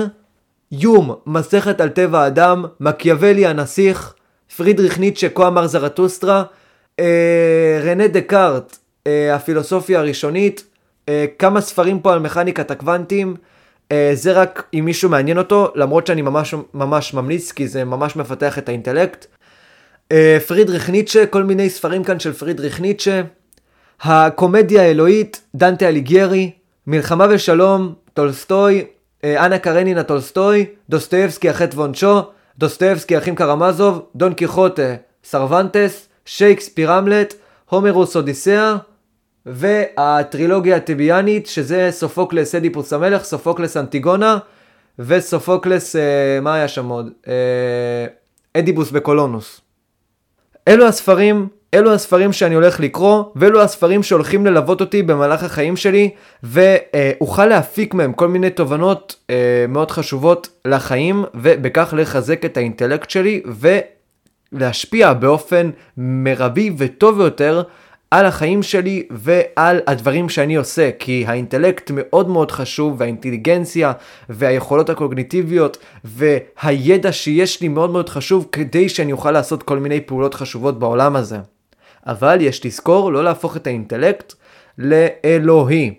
[0.71, 4.13] יום מסכת על טבע האדם, מקיאוולי הנסיך,
[4.57, 6.43] פרידריך ניטשה כה אמר זרטוסטרה,
[6.99, 8.77] אה, רנה דקארט
[9.07, 10.63] אה, הפילוסופיה הראשונית,
[11.09, 13.35] אה, כמה ספרים פה על מכניקת הקוונטים,
[14.13, 18.57] זה רק אם מישהו מעניין אותו, למרות שאני ממש ממש ממליץ כי זה ממש מפתח
[18.57, 19.25] את האינטלקט.
[20.11, 23.21] אה, פרידריך ניטשה, כל מיני ספרים כאן של פרידריך ניטשה.
[24.01, 26.51] הקומדיה האלוהית, דנטה אליגיירי,
[26.87, 28.85] מלחמה ושלום, טולסטוי,
[29.23, 32.21] אה, אנה קרנינה טולסטוי, דוסטויבסקי החטא ועונשו,
[32.57, 37.33] דוסטויבסקי אחים קרמזוב, דון קיחוטה, סרוונטס, שייקספיר המלט,
[37.69, 38.75] הומרוס אודיסאה,
[39.49, 44.37] והטרילוגיה הטיביאנית, שזה סופוקלס אדיפוס המלך, סופוקלס אנטיגונה,
[44.99, 47.09] וסופוקלס, אה, מה היה שם עוד?
[47.27, 48.05] אה,
[48.53, 49.61] אדיפוס בקולונוס.
[50.67, 56.09] אלו הספרים אלו הספרים שאני הולך לקרוא, ואלו הספרים שהולכים ללוות אותי במהלך החיים שלי,
[56.43, 63.41] ואוכל להפיק מהם כל מיני תובנות אה, מאוד חשובות לחיים, ובכך לחזק את האינטלקט שלי,
[64.53, 67.63] ולהשפיע באופן מרבי וטוב יותר
[68.11, 73.91] על החיים שלי ועל הדברים שאני עושה, כי האינטלקט מאוד מאוד חשוב, והאינטליגנציה
[74.29, 80.33] והיכולות הקוגניטיביות והידע שיש לי מאוד מאוד חשוב כדי שאני אוכל לעשות כל מיני פעולות
[80.33, 81.37] חשובות בעולם הזה.
[82.05, 84.33] אבל יש לזכור לא להפוך את האינטלקט
[84.77, 85.93] לאלוהי.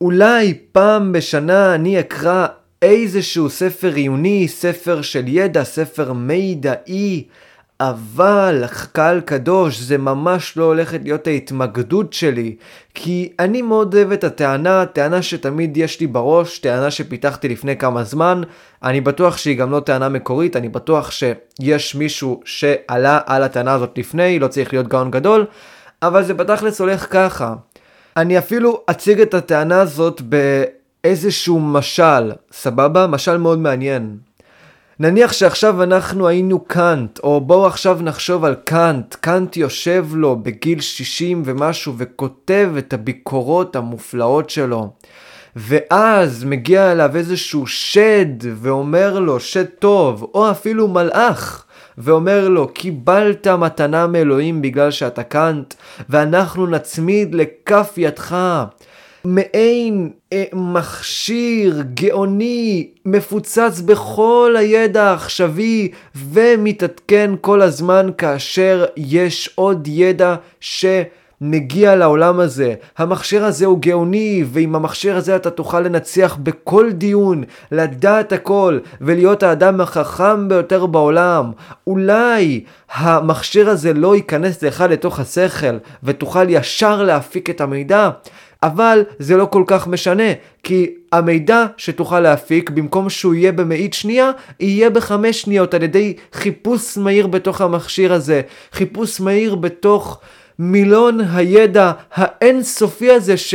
[0.00, 2.46] אולי פעם בשנה אני אקרא
[2.82, 7.24] איזשהו ספר עיוני, ספר של ידע, ספר מידעי,
[7.80, 12.56] אבל קהל קדוש זה ממש לא הולכת להיות ההתמקדות שלי,
[12.94, 18.04] כי אני מאוד אוהב את הטענה, טענה שתמיד יש לי בראש, טענה שפיתחתי לפני כמה
[18.04, 18.42] זמן,
[18.82, 23.98] אני בטוח שהיא גם לא טענה מקורית, אני בטוח שיש מישהו שעלה על הטענה הזאת
[23.98, 25.46] לפני, לא צריך להיות גאון גדול,
[26.02, 27.54] אבל זה בתכלס הולך ככה.
[28.16, 33.06] אני אפילו אציג את הטענה הזאת באיזשהו משל, סבבה?
[33.06, 34.16] משל מאוד מעניין.
[35.00, 39.14] נניח שעכשיו אנחנו היינו קאנט, או בואו עכשיו נחשוב על קאנט.
[39.14, 44.90] קאנט יושב לו בגיל 60 ומשהו וכותב את הביקורות המופלאות שלו.
[45.56, 51.64] ואז מגיע אליו איזשהו שד ואומר לו, שד טוב, או אפילו מלאך,
[51.98, 55.74] ואומר לו, קיבלת מתנה מאלוהים בגלל שאתה קאנט,
[56.08, 58.36] ואנחנו נצמיד לכף ידך
[59.26, 70.34] מעין אה, מכשיר גאוני מפוצץ בכל הידע העכשווי ומתעדכן כל הזמן כאשר יש עוד ידע
[70.60, 70.86] ש...
[71.40, 72.74] מגיע לעולם הזה.
[72.98, 79.42] המכשיר הזה הוא גאוני, ועם המכשיר הזה אתה תוכל לנצח בכל דיון, לדעת הכל, ולהיות
[79.42, 81.52] האדם החכם ביותר בעולם.
[81.86, 88.10] אולי המכשיר הזה לא ייכנס לך לתוך השכל, ותוכל ישר להפיק את המידע,
[88.62, 90.32] אבל זה לא כל כך משנה,
[90.62, 94.30] כי המידע שתוכל להפיק, במקום שהוא יהיה במאית שנייה,
[94.60, 98.40] יהיה בחמש שניות על ידי חיפוש מהיר בתוך המכשיר הזה.
[98.72, 100.20] חיפוש מהיר בתוך
[100.58, 103.54] מילון הידע האינסופי הזה ש...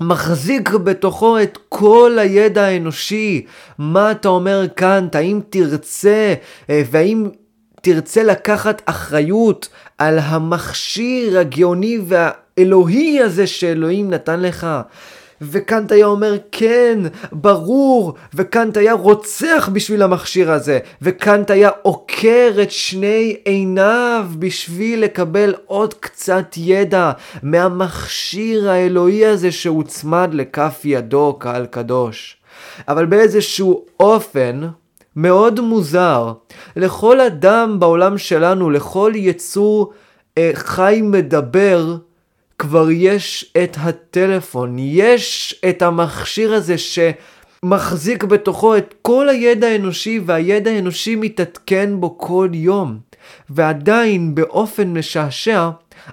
[0.00, 3.46] מחזיק בתוכו את כל הידע האנושי.
[3.78, 5.08] מה אתה אומר כאן?
[5.12, 6.34] האם תרצה,
[6.70, 7.28] אה, והאם
[7.82, 9.68] תרצה לקחת אחריות
[9.98, 11.98] על המכשיר הגאוני
[12.58, 14.66] והאלוהי הזה שאלוהים נתן לך?
[15.40, 16.98] וקאנט היה אומר כן,
[17.32, 25.54] ברור, וקאנט היה רוצח בשביל המכשיר הזה, וקאנט היה עוקר את שני עיניו בשביל לקבל
[25.66, 32.36] עוד קצת ידע מהמכשיר האלוהי הזה שהוצמד לכף ידו, קהל קדוש.
[32.88, 34.60] אבל באיזשהו אופן,
[35.16, 36.32] מאוד מוזר,
[36.76, 39.92] לכל אדם בעולם שלנו, לכל יצור
[40.38, 41.96] אה, חי מדבר,
[42.58, 50.70] כבר יש את הטלפון, יש את המכשיר הזה שמחזיק בתוכו את כל הידע האנושי והידע
[50.70, 52.98] האנושי מתעדכן בו כל יום.
[53.50, 55.70] ועדיין באופן משעשע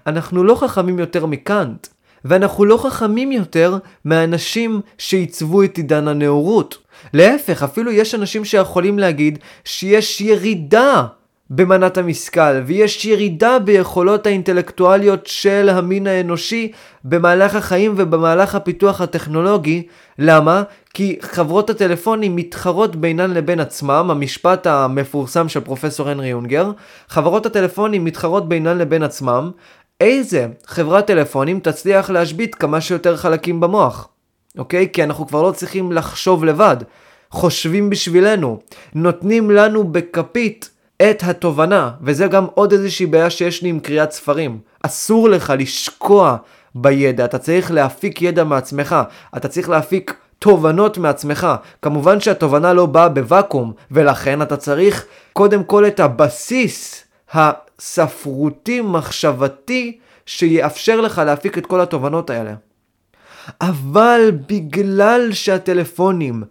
[0.07, 1.87] אנחנו לא חכמים יותר מקאנט.
[2.25, 6.77] ואנחנו לא חכמים יותר מהאנשים שעיצבו את עידן הנאורות.
[7.13, 11.05] להפך, אפילו יש אנשים שיכולים להגיד שיש ירידה
[11.55, 16.71] במנת המשכל, ויש ירידה ביכולות האינטלקטואליות של המין האנושי
[17.03, 19.87] במהלך החיים ובמהלך הפיתוח הטכנולוגי.
[20.19, 20.63] למה?
[20.93, 26.71] כי חברות הטלפונים מתחרות בינן לבין עצמם, המשפט המפורסם של פרופסור הנרי יונגר,
[27.07, 29.51] חברות הטלפונים מתחרות בינן לבין עצמם,
[30.01, 34.07] איזה חברת טלפונים תצליח להשבית כמה שיותר חלקים במוח,
[34.57, 34.87] אוקיי?
[34.93, 36.77] כי אנחנו כבר לא צריכים לחשוב לבד.
[37.31, 38.59] חושבים בשבילנו,
[38.95, 40.69] נותנים לנו בכפית
[41.09, 44.59] את התובנה, וזה גם עוד איזושהי בעיה שיש לי עם קריאת ספרים.
[44.83, 46.37] אסור לך לשקוע
[46.75, 48.95] בידע, אתה צריך להפיק ידע מעצמך,
[49.37, 51.47] אתה צריך להפיק תובנות מעצמך.
[51.81, 61.01] כמובן שהתובנה לא באה בוואקום, ולכן אתה צריך קודם כל את הבסיס הספרותי מחשבתי שיאפשר
[61.01, 62.53] לך להפיק את כל התובנות האלה.
[63.61, 66.43] אבל בגלל שהטלפונים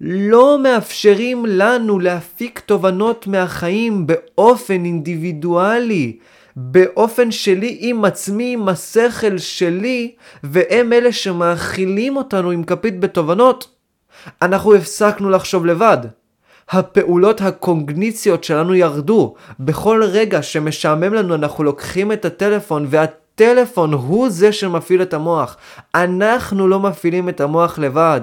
[0.00, 6.18] לא מאפשרים לנו להפיק תובנות מהחיים באופן אינדיבידואלי,
[6.56, 13.70] באופן שלי עם עצמי, עם השכל שלי, והם אלה שמאכילים אותנו עם כפית בתובנות,
[14.42, 15.98] אנחנו הפסקנו לחשוב לבד.
[16.70, 19.34] הפעולות הקוגניציות שלנו ירדו.
[19.60, 22.86] בכל רגע שמשעמם לנו אנחנו לוקחים את הטלפון
[23.40, 25.56] והטלפון הוא זה שמפעיל את המוח.
[25.94, 28.20] אנחנו לא מפעילים את המוח לבד.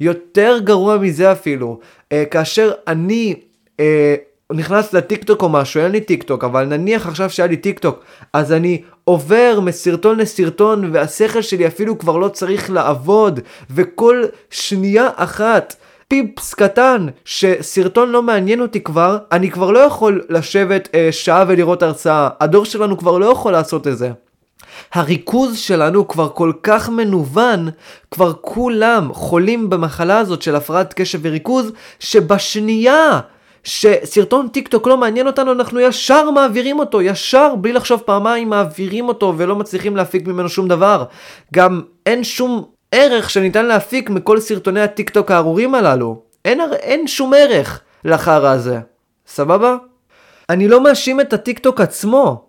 [0.00, 1.78] יותר גרוע מזה אפילו,
[2.12, 3.34] אה, כאשר אני
[3.80, 4.14] אה,
[4.52, 8.82] נכנס לטיקטוק או משהו, אין לי טיקטוק, אבל נניח עכשיו שהיה לי טיקטוק, אז אני
[9.04, 13.40] עובר מסרטון לסרטון והשכל שלי אפילו כבר לא צריך לעבוד,
[13.70, 15.76] וכל שנייה אחת
[16.08, 21.82] פיפס קטן שסרטון לא מעניין אותי כבר, אני כבר לא יכול לשבת אה, שעה ולראות
[21.82, 22.28] הרצאה.
[22.40, 24.10] הדור שלנו כבר לא יכול לעשות את זה.
[24.92, 27.68] הריכוז שלנו כבר כל כך מנוון,
[28.10, 33.20] כבר כולם חולים במחלה הזאת של הפרעת קשב וריכוז, שבשנייה
[33.64, 39.08] שסרטון טיק טוק לא מעניין אותנו, אנחנו ישר מעבירים אותו, ישר, בלי לחשוב פעמיים, מעבירים
[39.08, 41.04] אותו ולא מצליחים להפיק ממנו שום דבר.
[41.54, 46.22] גם אין שום ערך שניתן להפיק מכל סרטוני הטיק טוק הארורים הללו.
[46.44, 48.80] אין, אין שום ערך לחרא הזה.
[49.26, 49.76] סבבה?
[50.50, 52.44] אני לא מאשים את הטיקטוק עצמו,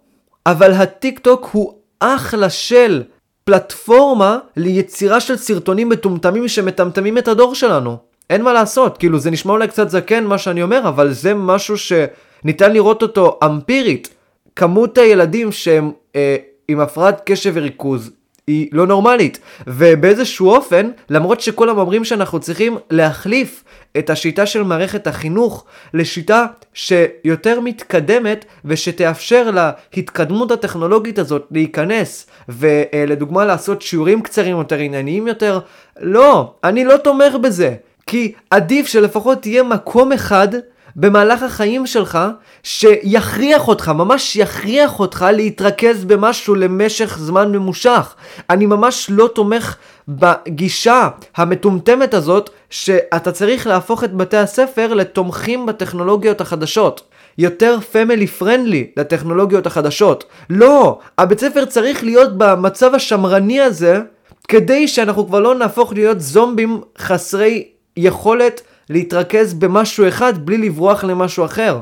[0.45, 3.03] אבל הטיקטוק הוא אחלה של
[3.43, 7.97] פלטפורמה ליצירה של סרטונים מטומטמים שמטמטמים את הדור שלנו.
[8.29, 11.75] אין מה לעשות, כאילו זה נשמע אולי קצת זקן מה שאני אומר, אבל זה משהו
[11.77, 14.09] שניתן לראות אותו אמפירית.
[14.55, 16.35] כמות הילדים שהם אה,
[16.67, 18.11] עם הפרעת קשב וריכוז
[18.47, 19.39] היא לא נורמלית.
[19.67, 23.63] ובאיזשהו אופן, למרות שכולם אומרים שאנחנו צריכים להחליף
[23.97, 29.51] את השיטה של מערכת החינוך לשיטה שיותר מתקדמת ושתאפשר
[29.93, 35.59] להתקדמות הטכנולוגית הזאת להיכנס ולדוגמה לעשות שיעורים קצרים יותר, ענייניים יותר,
[35.99, 37.75] לא, אני לא תומך בזה.
[38.07, 40.47] כי עדיף שלפחות תהיה מקום אחד
[40.95, 42.19] במהלך החיים שלך
[42.63, 48.15] שיכריח אותך, ממש יכריח אותך להתרכז במשהו למשך זמן ממושך.
[48.49, 49.75] אני ממש לא תומך
[50.07, 57.01] בגישה המטומטמת הזאת שאתה צריך להפוך את בתי הספר לתומכים בטכנולוגיות החדשות.
[57.37, 60.23] יותר פמילי פרנדלי לטכנולוגיות החדשות.
[60.49, 63.99] לא, הבית ספר צריך להיות במצב השמרני הזה
[64.47, 67.67] כדי שאנחנו כבר לא נהפוך להיות זומבים חסרי
[67.97, 71.79] יכולת להתרכז במשהו אחד בלי לברוח למשהו אחר.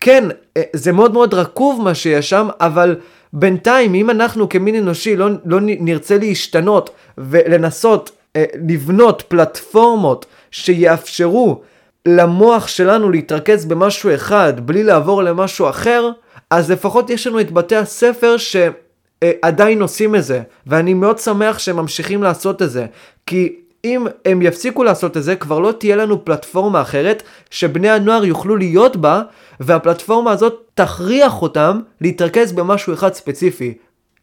[0.00, 0.24] כן,
[0.56, 2.96] אה, זה מאוד מאוד רקוב מה שיש שם, אבל
[3.32, 11.60] בינתיים אם אנחנו כמין אנושי לא, לא נרצה להשתנות ולנסות אה, לבנות פלטפורמות שיאפשרו
[12.06, 16.10] למוח שלנו להתרכז במשהו אחד בלי לעבור למשהו אחר,
[16.50, 21.76] אז לפחות יש לנו את בתי הספר שעדיין עושים את זה, ואני מאוד שמח שהם
[21.76, 22.86] ממשיכים לעשות את זה,
[23.26, 23.56] כי
[23.86, 28.56] אם הם יפסיקו לעשות את זה, כבר לא תהיה לנו פלטפורמה אחרת שבני הנוער יוכלו
[28.56, 29.22] להיות בה,
[29.60, 33.74] והפלטפורמה הזאת תכריח אותם להתרכז במשהו אחד ספציפי.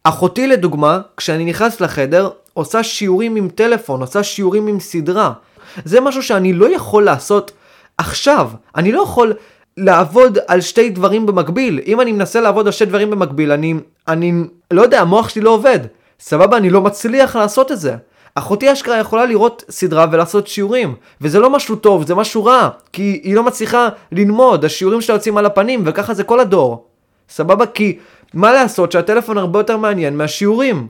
[0.04, 5.32] אחותי לדוגמה, כשאני נכנס לחדר, עושה שיעורים עם טלפון, עושה שיעורים עם סדרה.
[5.84, 7.52] זה משהו שאני לא יכול לעשות
[7.98, 8.50] עכשיו.
[8.76, 9.32] אני לא יכול
[9.76, 11.80] לעבוד על שתי דברים במקביל.
[11.86, 13.74] אם אני מנסה לעבוד על שתי דברים במקביל, אני,
[14.08, 15.78] אני לא יודע, המוח שלי לא עובד.
[16.20, 17.96] סבבה, אני לא מצליח לעשות את זה.
[18.34, 23.20] אחותי אשכרה יכולה לראות סדרה ולעשות שיעורים, וזה לא משהו טוב, זה משהו רע, כי
[23.24, 26.86] היא לא מצליחה ללמוד, השיעורים שלה יוצאים על הפנים, וככה זה כל הדור.
[27.28, 27.66] סבבה?
[27.66, 27.98] כי
[28.34, 30.86] מה לעשות שהטלפון הרבה יותר מעניין מהשיעורים.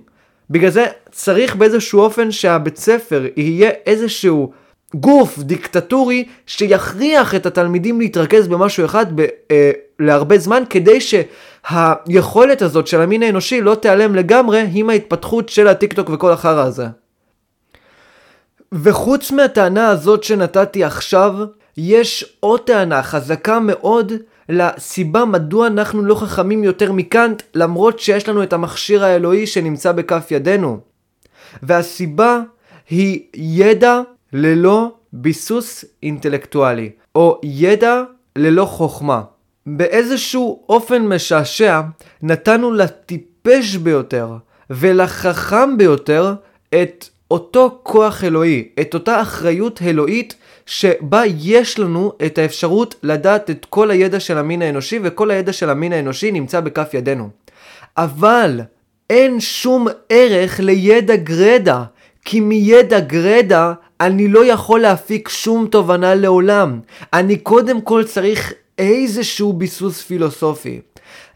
[0.50, 4.52] בגלל זה צריך באיזשהו אופן שהבית ספר יהיה איזשהו
[4.94, 12.86] גוף דיקטטורי שיכריח את התלמידים להתרכז במשהו אחד ב, אה, להרבה זמן כדי שהיכולת הזאת
[12.86, 16.86] של המין האנושי לא תיעלם לגמרי עם ההתפתחות של הטיקטוק וכל החרא הזה.
[18.82, 21.34] וחוץ מהטענה הזאת שנתתי עכשיו,
[21.76, 24.12] יש עוד טענה חזקה מאוד
[24.48, 30.26] לסיבה מדוע אנחנו לא חכמים יותר מקאנט, למרות שיש לנו את המכשיר האלוהי שנמצא בכף
[30.30, 30.78] ידינו.
[31.62, 32.40] והסיבה
[32.90, 34.00] היא ידע
[34.32, 38.02] ללא ביסוס אינטלקטואלי, או ידע
[38.36, 39.22] ללא חוכמה.
[39.66, 41.80] באיזשהו אופן משעשע
[42.22, 44.28] נתנו לטיפש ביותר
[44.70, 46.34] ולחכם ביותר
[46.82, 47.04] את
[47.34, 50.34] אותו כוח אלוהי, את אותה אחריות אלוהית
[50.66, 55.70] שבה יש לנו את האפשרות לדעת את כל הידע של המין האנושי וכל הידע של
[55.70, 57.28] המין האנושי נמצא בכף ידינו.
[57.96, 58.60] אבל
[59.10, 61.84] אין שום ערך לידע גרדה,
[62.24, 66.80] כי מידע גרדה אני לא יכול להפיק שום תובנה לעולם.
[67.12, 70.80] אני קודם כל צריך איזשהו ביסוס פילוסופי.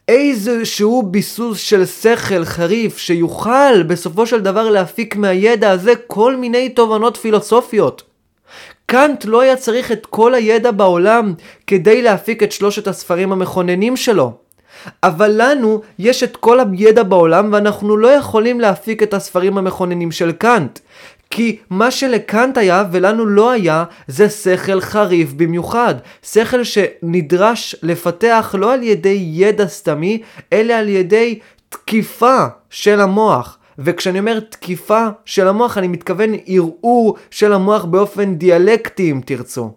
[0.09, 7.17] איזשהו ביסוס של שכל חריף שיוכל בסופו של דבר להפיק מהידע הזה כל מיני תובנות
[7.17, 8.03] פילוסופיות.
[8.87, 11.35] קאנט לא היה צריך את כל הידע בעולם
[11.67, 14.33] כדי להפיק את שלושת הספרים המכוננים שלו.
[15.03, 20.33] אבל לנו יש את כל הידע בעולם ואנחנו לא יכולים להפיק את הספרים המכוננים של
[20.33, 20.79] קאנט.
[21.31, 25.95] כי מה שלקאנט היה ולנו לא היה, זה שכל חריף במיוחד.
[26.23, 30.23] שכל שנדרש לפתח לא על ידי ידע סתמי,
[30.53, 33.59] אלא על ידי תקיפה של המוח.
[33.79, 39.73] וכשאני אומר תקיפה של המוח, אני מתכוון ערעור של המוח באופן דיאלקטי אם תרצו.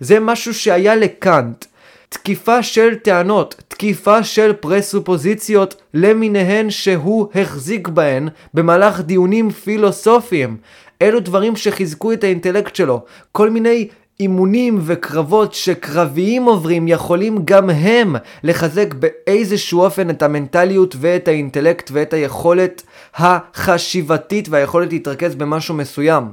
[0.00, 1.64] זה משהו שהיה לקאנט.
[2.08, 10.56] תקיפה של טענות, תקיפה של פרסופוזיציות למיניהן שהוא החזיק בהן במהלך דיונים פילוסופיים.
[11.02, 13.04] אלו דברים שחיזקו את האינטלקט שלו.
[13.32, 13.88] כל מיני
[14.20, 22.12] אימונים וקרבות שקרביים עוברים יכולים גם הם לחזק באיזשהו אופן את המנטליות ואת האינטלקט ואת
[22.12, 22.82] היכולת
[23.14, 26.24] החשיבתית והיכולת להתרכז במשהו מסוים.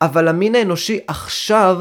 [0.00, 1.76] אבל למין האנושי עכשיו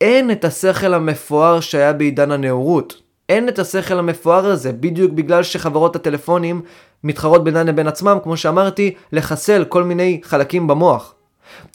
[0.00, 3.02] אין את השכל המפואר שהיה בעידן הנאורות.
[3.28, 6.62] אין את השכל המפואר הזה, בדיוק בגלל שחברות הטלפונים
[7.04, 11.15] מתחרות בינן לבין עצמם, כמו שאמרתי, לחסל כל מיני חלקים במוח.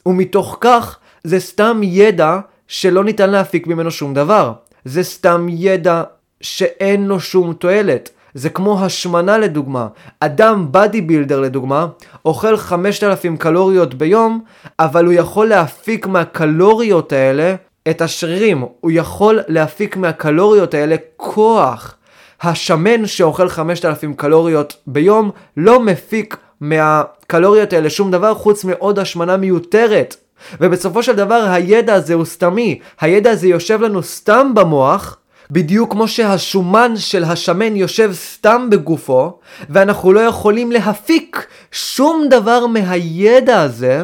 [0.05, 4.53] ומתוך כך זה סתם ידע שלא ניתן להפיק ממנו שום דבר.
[4.85, 6.03] זה סתם ידע
[6.41, 8.09] שאין לו שום תועלת.
[8.33, 9.87] זה כמו השמנה לדוגמה.
[10.19, 11.87] אדם בדי בילדר לדוגמה,
[12.25, 14.43] אוכל 5,000 קלוריות ביום,
[14.79, 17.55] אבל הוא יכול להפיק מהקלוריות האלה
[17.89, 18.65] את השרירים.
[18.79, 21.95] הוא יכול להפיק מהקלוריות האלה כוח.
[22.41, 30.15] השמן שאוכל 5,000 קלוריות ביום לא מפיק מהקלוריות האלה שום דבר חוץ מעוד השמנה מיותרת.
[30.61, 32.79] ובסופו של דבר הידע הזה הוא סתמי.
[33.01, 35.17] הידע הזה יושב לנו סתם במוח,
[35.51, 39.39] בדיוק כמו שהשומן של השמן יושב סתם בגופו,
[39.69, 44.03] ואנחנו לא יכולים להפיק שום דבר מהידע הזה,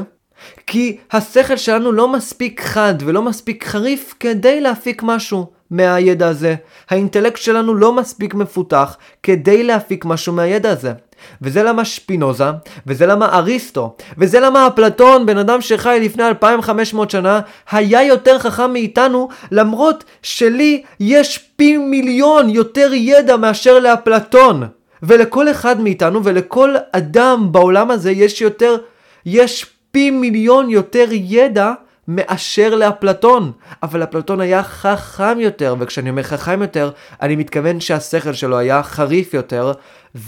[0.67, 6.55] כי השכל שלנו לא מספיק חד ולא מספיק חריף כדי להפיק משהו מהידע הזה.
[6.89, 10.93] האינטלקט שלנו לא מספיק מפותח כדי להפיק משהו מהידע הזה.
[11.41, 12.45] וזה למה שפינוזה,
[12.87, 17.39] וזה למה אריסטו, וזה למה אפלטון, בן אדם שחי לפני 2500 שנה,
[17.71, 24.63] היה יותר חכם מאיתנו, למרות שלי יש פי מיליון יותר ידע מאשר לאפלטון.
[25.03, 28.77] ולכל אחד מאיתנו ולכל אדם בעולם הזה יש יותר,
[29.25, 31.73] יש פי מיליון יותר ידע
[32.07, 33.51] מאשר לאפלטון.
[33.83, 36.91] אבל אפלטון היה חכם יותר, וכשאני אומר חכם יותר,
[37.21, 39.71] אני מתכוון שהשכל שלו היה חריף יותר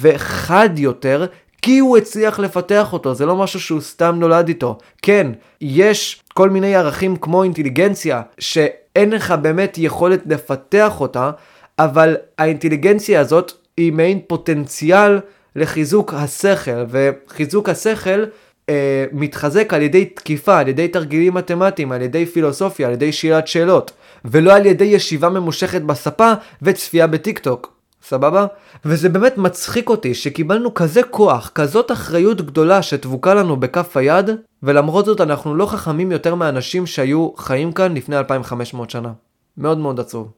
[0.01, 1.25] וחד יותר,
[1.61, 4.77] כי הוא הצליח לפתח אותו, זה לא משהו שהוא סתם נולד איתו.
[5.01, 11.31] כן, יש כל מיני ערכים כמו אינטליגנציה, שאין לך באמת יכולת לפתח אותה,
[11.79, 15.19] אבל האינטליגנציה הזאת היא מעין פוטנציאל
[15.55, 18.23] לחיזוק השכל, וחיזוק השכל
[18.69, 23.47] אה, מתחזק על ידי תקיפה, על ידי תרגילים מתמטיים, על ידי פילוסופיה, על ידי שאלת
[23.47, 23.91] שאלות,
[24.25, 27.79] ולא על ידי ישיבה ממושכת בספה וצפייה בטיק טוק.
[28.03, 28.45] סבבה?
[28.85, 34.29] וזה באמת מצחיק אותי שקיבלנו כזה כוח, כזאת אחריות גדולה שדבוקה לנו בכף היד,
[34.63, 39.11] ולמרות זאת אנחנו לא חכמים יותר מאנשים שהיו חיים כאן לפני 2500 שנה.
[39.57, 40.31] מאוד מאוד עצוב.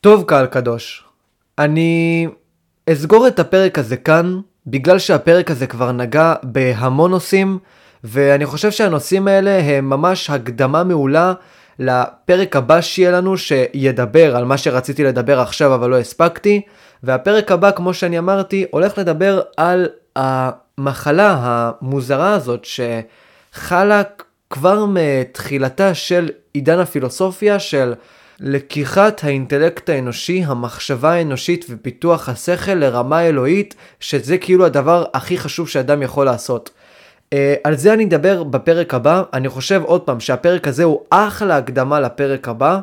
[0.00, 1.04] טוב קהל קדוש,
[1.58, 2.26] אני
[2.92, 4.40] אסגור את הפרק הזה כאן,
[4.70, 7.58] בגלל שהפרק הזה כבר נגע בהמון נושאים,
[8.04, 11.32] ואני חושב שהנושאים האלה הם ממש הקדמה מעולה
[11.78, 16.60] לפרק הבא שיהיה לנו, שידבר על מה שרציתי לדבר עכשיו אבל לא הספקתי,
[17.02, 22.66] והפרק הבא, כמו שאני אמרתי, הולך לדבר על המחלה המוזרה הזאת
[23.54, 24.02] שחלה
[24.50, 27.94] כבר מתחילתה של עידן הפילוסופיה של
[28.40, 36.02] לקיחת האינטלקט האנושי, המחשבה האנושית ופיתוח השכל לרמה אלוהית, שזה כאילו הדבר הכי חשוב שאדם
[36.02, 36.70] יכול לעשות.
[37.34, 41.56] Uh, על זה אני אדבר בפרק הבא, אני חושב עוד פעם שהפרק הזה הוא אחלה
[41.56, 42.80] הקדמה לפרק הבא,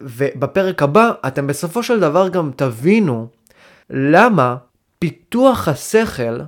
[0.00, 3.26] ובפרק הבא אתם בסופו של דבר גם תבינו
[3.90, 4.56] למה
[4.98, 6.40] פיתוח השכל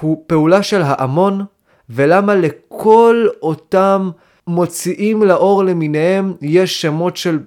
[0.00, 1.44] הוא פעולה של ההמון,
[1.90, 4.10] ולמה לכל אותם
[4.46, 7.38] מוציאים לאור למיניהם יש שמות של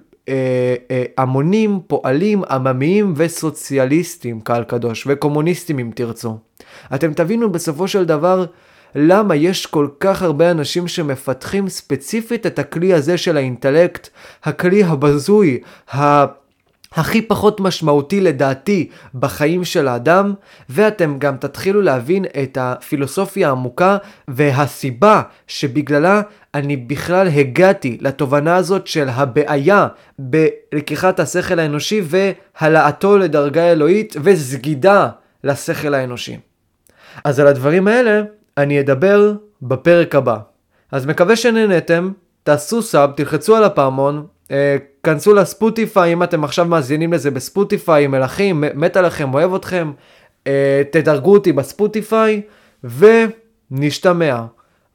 [1.18, 6.38] המונים, פועלים, עממיים וסוציאליסטים, קהל קדוש, וקומוניסטים אם תרצו.
[6.94, 8.44] אתם תבינו בסופו של דבר
[8.94, 14.08] למה יש כל כך הרבה אנשים שמפתחים ספציפית את הכלי הזה של האינטלקט,
[14.44, 15.58] הכלי הבזוי,
[15.94, 16.39] ה...
[16.94, 20.34] הכי פחות משמעותי לדעתי בחיים של האדם,
[20.68, 23.96] ואתם גם תתחילו להבין את הפילוסופיה העמוקה
[24.28, 26.22] והסיבה שבגללה
[26.54, 29.88] אני בכלל הגעתי לתובנה הזאת של הבעיה
[30.18, 35.08] בלקיחת השכל האנושי והעלאתו לדרגה אלוהית וסגידה
[35.44, 36.38] לשכל האנושי.
[37.24, 38.22] אז על הדברים האלה
[38.56, 39.32] אני אדבר
[39.62, 40.38] בפרק הבא.
[40.92, 42.10] אז מקווה שנהנתם,
[42.42, 48.64] תעשו סאב, תלחצו על הפעמון, אה, כנסו לספוטיפיי אם אתם עכשיו מאזינים לזה בספוטיפיי, מלכים,
[48.74, 49.92] מת עליכם, אוהב אתכם,
[50.46, 52.42] אה, תדרגו אותי בספוטיפיי,
[52.84, 54.44] ונשתמע.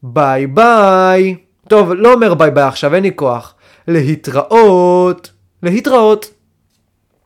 [0.03, 1.35] ביי ביי.
[1.67, 3.55] טוב, לא אומר ביי ביי עכשיו, אין לי כוח.
[3.87, 5.31] להתראות.
[5.63, 6.34] להתראות.